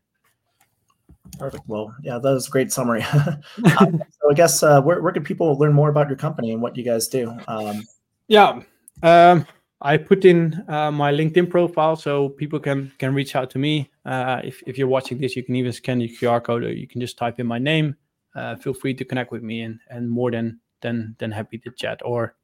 Perfect. 1.38 1.64
Well, 1.66 1.94
yeah, 2.02 2.18
that 2.18 2.30
was 2.30 2.48
a 2.48 2.50
great 2.50 2.72
summary. 2.72 3.02
um, 3.80 4.02
so 4.10 4.30
I 4.30 4.34
guess 4.34 4.62
uh, 4.62 4.82
where 4.82 5.00
where 5.00 5.12
can 5.12 5.24
people 5.24 5.56
learn 5.58 5.72
more 5.72 5.88
about 5.88 6.08
your 6.08 6.16
company 6.16 6.52
and 6.52 6.60
what 6.60 6.76
you 6.76 6.84
guys 6.84 7.08
do? 7.08 7.36
Um, 7.48 7.84
yeah. 8.28 8.62
Um, 9.02 9.46
I 9.82 9.96
put 9.96 10.24
in 10.24 10.62
uh, 10.68 10.90
my 10.90 11.10
LinkedIn 11.12 11.48
profile 11.48 11.96
so 11.96 12.28
people 12.30 12.60
can 12.60 12.92
can 12.98 13.14
reach 13.14 13.34
out 13.34 13.50
to 13.50 13.58
me. 13.58 13.90
Uh, 14.04 14.40
if 14.44 14.62
if 14.66 14.76
you're 14.76 14.88
watching 14.88 15.18
this, 15.18 15.36
you 15.36 15.42
can 15.42 15.54
even 15.56 15.72
scan 15.72 15.98
the 15.98 16.08
QR 16.08 16.42
code 16.42 16.64
or 16.64 16.72
you 16.72 16.86
can 16.86 17.00
just 17.00 17.16
type 17.16 17.40
in 17.40 17.46
my 17.46 17.58
name. 17.58 17.96
Uh, 18.34 18.56
feel 18.56 18.74
free 18.74 18.94
to 18.94 19.04
connect 19.04 19.32
with 19.32 19.42
me 19.42 19.62
and 19.62 19.78
and 19.88 20.10
more 20.10 20.30
than 20.30 20.60
than 20.82 21.16
than 21.18 21.30
happy 21.30 21.58
to 21.58 21.70
chat 21.70 22.00
or 22.04 22.34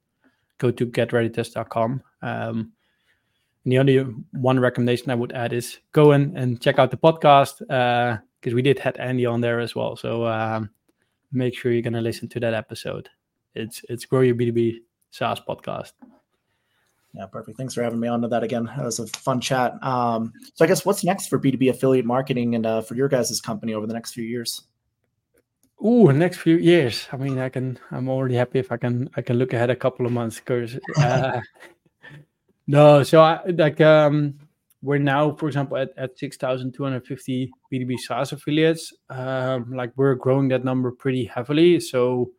go 0.59 0.71
to 0.71 0.87
getreditus.com. 0.87 2.03
Um, 2.23 2.73
and 3.64 3.73
the 3.73 3.79
only 3.79 3.99
one 4.33 4.61
recommendation 4.61 5.11
I 5.11 5.16
would 5.16 5.33
add 5.33 5.53
is 5.53 5.79
go 5.92 6.12
in 6.12 6.37
and 6.37 6.61
check 6.61 6.79
out 6.79 6.90
the 6.90 6.97
podcast 6.97 7.59
because 7.59 8.53
uh, 8.53 8.55
we 8.55 8.62
did 8.62 8.79
had 8.79 8.97
Andy 8.99 9.27
on 9.27 9.40
there 9.40 9.59
as 9.59 9.75
well. 9.75 9.97
So 9.97 10.27
um, 10.27 10.71
make 11.33 11.57
sure 11.57 11.73
you're 11.73 11.83
gonna 11.83 12.01
listen 12.01 12.29
to 12.29 12.40
that 12.40 12.55
episode. 12.55 13.09
It's 13.55 13.83
it's 13.88 14.05
Grow 14.05 14.21
Your 14.21 14.37
B2B 14.37 14.77
SaaS 15.11 15.40
podcast. 15.40 15.92
Yeah, 17.12 17.27
perfect. 17.27 17.57
Thanks 17.57 17.73
for 17.73 17.83
having 17.83 17.99
me 17.99 18.09
on 18.09 18.21
to 18.23 18.29
that 18.29 18.42
again. 18.42 18.66
That 18.77 18.85
was 18.85 18.99
a 18.99 19.07
fun 19.07 19.40
chat. 19.40 19.83
Um, 19.83 20.35
so 20.55 20.64
I 20.64 20.69
guess 20.69 20.85
what's 20.85 21.03
next 21.03 21.29
for 21.29 21.38
B2B 21.38 21.71
affiliate 21.71 22.05
marketing 22.05 22.55
and 22.55 22.66
uh, 22.66 22.83
for 22.83 22.95
your 22.95 23.09
guys' 23.09 23.40
company 23.40 23.73
over 23.73 23.87
the 23.87 23.95
next 23.95 24.12
few 24.12 24.25
years? 24.25 24.62
Ooh, 25.85 26.11
next 26.12 26.39
few 26.39 26.57
years. 26.57 27.07
I 27.12 27.17
mean, 27.17 27.39
I 27.39 27.49
can. 27.49 27.79
I'm 27.91 28.09
already 28.09 28.35
happy 28.35 28.59
if 28.59 28.73
I 28.73 28.77
can. 28.77 29.11
I 29.17 29.23
can 29.23 29.37
look 29.37 29.53
ahead 29.53 29.71
a 29.71 29.77
couple 29.77 30.07
of 30.07 30.12
months 30.12 30.41
because. 30.41 30.79
Uh, 30.97 31.41
no, 32.67 33.03
so 33.03 33.21
I 33.21 33.45
like 33.47 33.81
um 33.81 34.39
we're 34.83 34.99
now, 34.99 35.33
for 35.35 35.49
example, 35.49 35.77
at, 35.77 35.91
at 35.97 36.19
6,250 36.19 37.51
B2B 37.73 37.99
SaaS 37.99 38.33
affiliates. 38.33 38.93
Um, 39.11 39.73
like 39.73 39.93
we're 39.97 40.15
growing 40.15 40.49
that 40.49 40.65
number 40.65 40.93
pretty 40.93 41.25
heavily. 41.25 41.81
So 41.81 42.31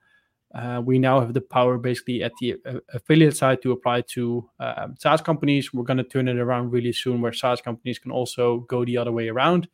uh, 0.55 0.81
we 0.83 0.97
now 0.97 1.19
have 1.19 1.33
the 1.33 1.41
power 1.41 1.77
basically 1.77 2.23
at 2.23 2.31
the 2.39 2.55
uh, 2.65 2.79
affiliate 2.93 3.35
side 3.35 3.61
to 3.63 3.73
apply 3.73 4.01
to 4.13 4.49
uh, 4.59 4.87
SaaS 4.97 5.21
companies. 5.21 5.73
We're 5.73 5.83
going 5.83 5.97
to 5.97 6.03
turn 6.03 6.29
it 6.29 6.37
around 6.37 6.71
really 6.71 6.93
soon 6.93 7.21
where 7.21 7.33
SaaS 7.33 7.59
companies 7.59 7.99
can 7.99 8.11
also 8.11 8.59
go 8.61 8.85
the 8.85 8.97
other 8.97 9.11
way 9.11 9.27
around 9.27 9.67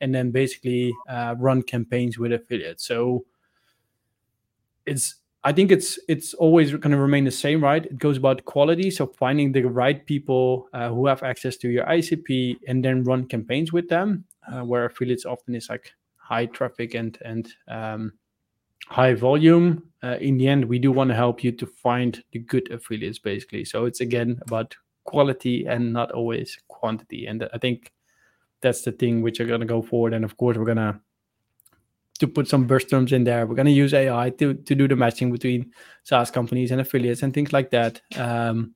and 0.00 0.14
then 0.14 0.30
basically 0.30 0.94
uh, 1.08 1.34
run 1.38 1.62
campaigns 1.62 2.18
with 2.18 2.32
affiliates. 2.32 2.86
So 2.86 3.24
it's 4.86 5.16
I 5.44 5.52
think 5.52 5.70
it's 5.70 5.98
it's 6.08 6.34
always 6.34 6.72
going 6.72 6.90
to 6.90 6.98
remain 6.98 7.24
the 7.24 7.30
same, 7.30 7.62
right? 7.62 7.84
It 7.84 7.98
goes 7.98 8.16
about 8.16 8.44
quality, 8.44 8.90
so 8.90 9.06
finding 9.06 9.52
the 9.52 9.62
right 9.62 10.04
people 10.04 10.68
uh, 10.72 10.88
who 10.88 11.06
have 11.06 11.22
access 11.22 11.56
to 11.58 11.68
your 11.68 11.84
ICP 11.86 12.56
and 12.66 12.84
then 12.84 13.04
run 13.04 13.26
campaigns 13.26 13.72
with 13.72 13.88
them, 13.88 14.24
uh, 14.50 14.62
where 14.62 14.84
affiliates 14.84 15.24
often 15.24 15.54
is 15.54 15.68
like 15.68 15.92
high 16.16 16.46
traffic 16.46 16.94
and 16.94 17.18
and 17.24 17.54
um, 17.68 18.12
high 18.88 19.14
volume. 19.14 19.84
Uh, 20.02 20.16
in 20.20 20.38
the 20.38 20.48
end, 20.48 20.64
we 20.64 20.78
do 20.78 20.90
want 20.90 21.08
to 21.08 21.14
help 21.14 21.44
you 21.44 21.52
to 21.52 21.66
find 21.66 22.22
the 22.32 22.40
good 22.40 22.70
affiliates, 22.72 23.18
basically. 23.18 23.64
So 23.64 23.84
it's 23.84 24.00
again 24.00 24.40
about 24.42 24.76
quality 25.04 25.66
and 25.66 25.92
not 25.92 26.10
always 26.12 26.58
quantity. 26.68 27.26
And 27.26 27.48
I 27.54 27.58
think 27.58 27.92
that's 28.60 28.82
the 28.82 28.92
thing 28.92 29.22
which 29.22 29.40
are 29.40 29.46
going 29.46 29.60
to 29.60 29.66
go 29.66 29.82
forward. 29.82 30.14
And 30.14 30.24
of 30.24 30.36
course, 30.36 30.56
we're 30.56 30.64
going 30.64 30.76
to 30.76 31.00
to 32.18 32.26
put 32.26 32.48
some 32.48 32.66
burst 32.66 32.90
terms 32.90 33.12
in 33.12 33.24
there. 33.24 33.46
We're 33.46 33.54
going 33.54 33.66
to 33.66 33.72
use 33.72 33.94
AI 33.94 34.30
to 34.30 34.54
to 34.54 34.74
do 34.74 34.88
the 34.88 34.96
matching 34.96 35.32
between 35.32 35.72
SaaS 36.02 36.30
companies 36.30 36.70
and 36.70 36.80
affiliates 36.80 37.22
and 37.22 37.32
things 37.32 37.52
like 37.52 37.70
that. 37.70 38.00
Um, 38.16 38.74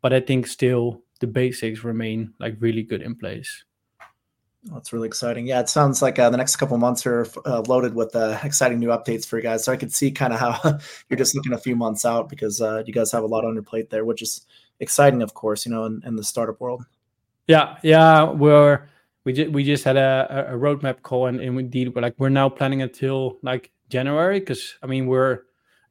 but 0.00 0.12
I 0.12 0.20
think 0.20 0.46
still 0.46 1.02
the 1.20 1.26
basics 1.26 1.84
remain 1.84 2.32
like 2.38 2.56
really 2.60 2.82
good 2.82 3.02
in 3.02 3.14
place. 3.14 3.64
That's 4.64 4.92
really 4.92 5.06
exciting. 5.06 5.46
Yeah, 5.46 5.60
it 5.60 5.68
sounds 5.68 6.02
like 6.02 6.18
uh, 6.18 6.30
the 6.30 6.36
next 6.36 6.56
couple 6.56 6.76
months 6.78 7.06
are 7.06 7.26
uh, 7.46 7.60
loaded 7.60 7.94
with 7.94 8.14
uh, 8.14 8.38
exciting 8.42 8.78
new 8.78 8.88
updates 8.88 9.26
for 9.26 9.36
you 9.36 9.42
guys. 9.42 9.64
So 9.64 9.72
I 9.72 9.76
could 9.76 9.94
see 9.94 10.10
kind 10.10 10.32
of 10.32 10.40
how 10.40 10.78
you're 11.08 11.16
just 11.16 11.34
looking 11.34 11.52
a 11.52 11.58
few 11.58 11.76
months 11.76 12.04
out 12.04 12.28
because 12.28 12.60
uh, 12.60 12.82
you 12.86 12.92
guys 12.92 13.12
have 13.12 13.22
a 13.22 13.26
lot 13.26 13.44
on 13.44 13.54
your 13.54 13.62
plate 13.62 13.90
there, 13.90 14.04
which 14.04 14.20
is 14.20 14.46
exciting, 14.80 15.22
of 15.22 15.34
course. 15.34 15.64
You 15.64 15.72
know, 15.72 15.84
in, 15.84 16.02
in 16.04 16.16
the 16.16 16.24
startup 16.24 16.60
world. 16.60 16.84
Yeah, 17.46 17.78
yeah, 17.82 18.24
we're 18.30 18.88
we 19.28 19.34
just 19.34 19.50
we 19.52 19.62
just 19.62 19.84
had 19.84 19.98
a, 19.98 20.46
a 20.54 20.56
roadmap 20.56 21.02
call 21.02 21.26
and, 21.26 21.38
and 21.38 21.60
indeed 21.60 21.94
we're 21.94 22.00
like 22.00 22.14
we're 22.16 22.30
now 22.30 22.48
planning 22.48 22.80
until 22.80 23.36
like 23.42 23.70
January 23.90 24.40
because 24.40 24.76
I 24.82 24.86
mean 24.86 25.06
we're 25.06 25.42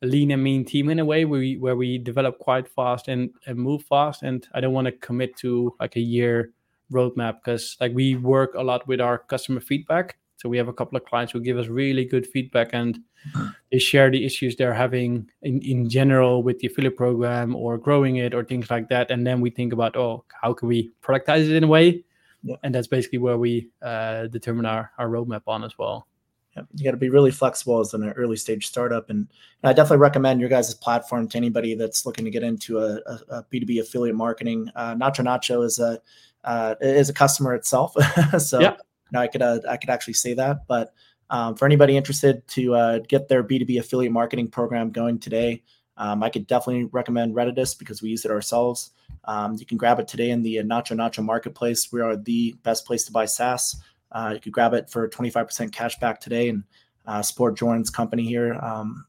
a 0.01 0.07
lean 0.07 0.31
and 0.31 0.43
mean 0.43 0.65
team 0.65 0.89
in 0.89 0.97
a 0.97 1.05
way 1.05 1.23
where 1.23 1.39
we 1.39 1.55
where 1.57 1.75
we 1.75 1.99
develop 1.99 2.39
quite 2.39 2.67
fast 2.67 3.07
and, 3.07 3.29
and 3.45 3.59
move 3.59 3.83
fast 3.83 4.23
and 4.23 4.47
I 4.55 4.59
don't 4.59 4.73
want 4.73 4.85
to 4.85 4.91
commit 4.91 5.37
to 5.37 5.71
like 5.79 5.97
a 5.97 5.99
year 5.99 6.51
roadmap 6.91 7.35
because 7.45 7.77
like 7.79 7.93
we 7.93 8.15
work 8.15 8.55
a 8.55 8.63
lot 8.63 8.87
with 8.87 8.99
our 8.99 9.19
customer 9.19 9.59
feedback 9.59 10.17
So 10.37 10.49
we 10.49 10.57
have 10.57 10.67
a 10.67 10.73
couple 10.73 10.97
of 10.97 11.05
clients 11.05 11.31
who 11.31 11.39
give 11.39 11.59
us 11.59 11.67
really 11.67 12.05
good 12.05 12.25
feedback 12.25 12.69
and 12.73 12.95
mm-hmm. 12.95 13.47
they 13.71 13.77
share 13.77 14.09
the 14.09 14.25
issues 14.25 14.55
they're 14.55 14.73
having 14.73 15.29
in, 15.43 15.61
in 15.61 15.89
general 15.89 16.41
with 16.41 16.57
the 16.57 16.67
affiliate 16.67 16.97
program 16.97 17.55
or 17.55 17.77
growing 17.77 18.15
it 18.15 18.33
or 18.33 18.43
things 18.43 18.71
like 18.71 18.89
that. 18.89 19.11
And 19.11 19.27
then 19.27 19.41
we 19.41 19.51
think 19.51 19.73
about, 19.73 19.95
oh, 19.95 20.25
how 20.41 20.53
can 20.53 20.67
we 20.67 20.91
productize 21.03 21.49
it 21.49 21.55
in 21.55 21.63
a 21.63 21.67
way? 21.67 22.03
Yeah. 22.43 22.55
And 22.63 22.73
that's 22.73 22.87
basically 22.87 23.19
where 23.19 23.37
we 23.37 23.69
uh, 23.81 24.27
determine 24.27 24.65
our, 24.65 24.91
our 24.97 25.07
roadmap 25.07 25.43
on 25.47 25.63
as 25.63 25.77
well. 25.77 26.07
Yeah, 26.55 26.63
you 26.75 26.83
got 26.83 26.91
to 26.91 26.97
be 26.97 27.09
really 27.09 27.31
flexible 27.31 27.79
as 27.79 27.93
an 27.93 28.09
early 28.11 28.37
stage 28.37 28.67
startup. 28.67 29.09
And, 29.09 29.27
I 29.63 29.73
definitely 29.73 29.97
recommend 29.97 30.39
your 30.39 30.49
guys' 30.49 30.73
platform 30.73 31.27
to 31.27 31.37
anybody 31.37 31.75
that's 31.75 32.05
looking 32.05 32.23
to 32.25 32.31
get 32.31 32.43
into 32.43 32.79
a 32.79 32.95
a, 33.05 33.19
a 33.29 33.43
B2B 33.51 33.79
affiliate 33.81 34.15
marketing. 34.15 34.69
Uh, 34.75 34.95
Nacho 34.95 35.25
Nacho 35.25 35.65
is 35.65 35.79
a 35.79 35.99
uh, 36.43 36.75
is 36.79 37.09
a 37.09 37.13
customer 37.13 37.53
itself. 37.53 37.93
so 38.39 38.59
yeah. 38.59 38.77
you 39.11 39.19
I 39.19 39.27
could 39.27 39.41
uh, 39.41 39.59
I 39.67 39.77
could 39.77 39.89
actually 39.89 40.13
say 40.13 40.33
that. 40.35 40.67
But 40.67 40.93
um, 41.29 41.55
for 41.55 41.65
anybody 41.65 41.97
interested 41.97 42.47
to 42.49 42.75
uh, 42.75 42.99
get 42.99 43.27
their 43.27 43.43
B2B 43.43 43.79
affiliate 43.79 44.13
marketing 44.13 44.47
program 44.47 44.91
going 44.91 45.19
today, 45.19 45.63
um, 45.97 46.23
I 46.23 46.29
could 46.29 46.47
definitely 46.47 46.85
recommend 46.85 47.35
Reditus 47.35 47.77
because 47.77 48.01
we 48.01 48.09
use 48.09 48.25
it 48.25 48.31
ourselves. 48.31 48.91
Um, 49.25 49.55
you 49.59 49.65
can 49.65 49.77
grab 49.77 49.99
it 49.99 50.07
today 50.07 50.29
in 50.29 50.43
the 50.43 50.57
Nacho 50.57 50.95
Nacho 50.95 51.23
marketplace. 51.23 51.91
We 51.91 52.01
are 52.01 52.15
the 52.15 52.55
best 52.63 52.85
place 52.85 53.03
to 53.05 53.11
buy 53.11 53.25
SaaS. 53.25 53.81
Uh, 54.11 54.31
you 54.35 54.39
could 54.39 54.53
grab 54.53 54.73
it 54.73 54.89
for 54.89 55.07
25% 55.09 55.71
cash 55.71 55.97
back 55.99 56.19
today 56.19 56.49
and 56.49 56.63
uh, 57.05 57.21
support 57.21 57.57
Jordan's 57.57 57.89
company 57.89 58.23
here. 58.23 58.53
Um, 58.55 59.05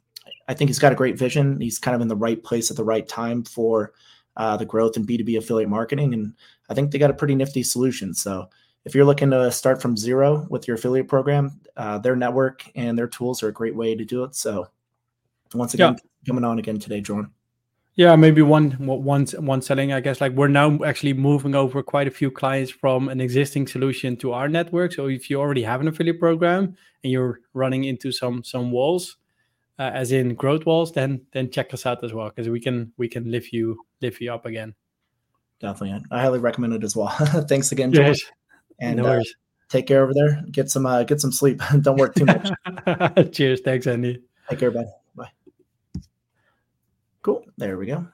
I 0.48 0.54
think 0.54 0.68
he's 0.68 0.78
got 0.78 0.92
a 0.92 0.96
great 0.96 1.18
vision. 1.18 1.60
He's 1.60 1.78
kind 1.78 1.94
of 1.94 2.00
in 2.00 2.08
the 2.08 2.16
right 2.16 2.42
place 2.42 2.70
at 2.70 2.76
the 2.76 2.84
right 2.84 3.06
time 3.06 3.44
for 3.44 3.92
uh, 4.36 4.56
the 4.56 4.64
growth 4.64 4.96
in 4.96 5.06
B2B 5.06 5.36
affiliate 5.36 5.68
marketing. 5.68 6.14
And 6.14 6.34
I 6.68 6.74
think 6.74 6.90
they 6.90 6.98
got 6.98 7.10
a 7.10 7.14
pretty 7.14 7.34
nifty 7.34 7.62
solution. 7.62 8.14
So 8.14 8.48
if 8.84 8.94
you're 8.94 9.04
looking 9.04 9.30
to 9.30 9.50
start 9.52 9.82
from 9.82 9.96
zero 9.96 10.46
with 10.48 10.66
your 10.66 10.76
affiliate 10.76 11.08
program, 11.08 11.60
uh, 11.76 11.98
their 11.98 12.16
network 12.16 12.64
and 12.74 12.96
their 12.96 13.08
tools 13.08 13.42
are 13.42 13.48
a 13.48 13.52
great 13.52 13.74
way 13.74 13.94
to 13.94 14.04
do 14.04 14.24
it. 14.24 14.34
So 14.34 14.68
once 15.54 15.74
again, 15.74 15.94
yeah. 15.94 16.26
coming 16.26 16.44
on 16.44 16.58
again 16.58 16.78
today, 16.78 17.00
John. 17.00 17.32
Yeah, 17.94 18.14
maybe 18.14 18.42
one 18.42 18.70
one 18.72 19.26
one 19.26 19.60
selling. 19.60 19.92
I 19.92 19.98
guess 19.98 20.20
like 20.20 20.32
we're 20.32 20.46
now 20.46 20.78
actually 20.84 21.14
moving 21.14 21.56
over 21.56 21.82
quite 21.82 22.06
a 22.06 22.12
few 22.12 22.30
clients 22.30 22.70
from 22.70 23.08
an 23.08 23.20
existing 23.20 23.66
solution 23.66 24.16
to 24.18 24.32
our 24.32 24.48
network. 24.48 24.92
So 24.92 25.08
if 25.08 25.28
you 25.28 25.40
already 25.40 25.64
have 25.64 25.80
an 25.80 25.88
affiliate 25.88 26.20
program 26.20 26.76
and 27.02 27.12
you're 27.12 27.40
running 27.54 27.84
into 27.84 28.12
some 28.12 28.44
some 28.44 28.70
walls, 28.70 29.16
uh, 29.80 29.90
as 29.92 30.12
in 30.12 30.36
growth 30.36 30.64
walls, 30.64 30.92
then 30.92 31.22
then 31.32 31.50
check 31.50 31.74
us 31.74 31.86
out 31.86 32.04
as 32.04 32.12
well 32.12 32.28
because 32.28 32.48
we 32.48 32.60
can 32.60 32.92
we 32.98 33.08
can 33.08 33.30
lift 33.32 33.52
you 33.52 33.80
lift 34.00 34.20
you 34.20 34.32
up 34.32 34.46
again. 34.46 34.74
Definitely, 35.58 36.04
I 36.12 36.20
highly 36.20 36.38
recommend 36.38 36.74
it 36.74 36.84
as 36.84 36.94
well. 36.94 37.08
Thanks 37.48 37.72
again, 37.72 37.92
George. 37.92 38.06
Yes. 38.06 38.32
And 38.78 38.98
no 38.98 39.06
uh, 39.06 39.22
take 39.68 39.86
care 39.86 40.04
over 40.04 40.14
there. 40.14 40.44
Get 40.50 40.70
some 40.70 40.86
uh, 40.86 41.02
get 41.02 41.20
some 41.20 41.32
sleep. 41.32 41.60
Don't 41.80 41.98
work 41.98 42.14
too 42.14 42.26
much. 42.26 42.50
Cheers. 43.32 43.60
Thanks, 43.62 43.86
Andy. 43.86 44.22
Take 44.48 44.60
care, 44.60 44.70
bud. 44.70 44.86
Cool. 47.22 47.44
There 47.56 47.78
we 47.78 47.86
go. 47.86 48.08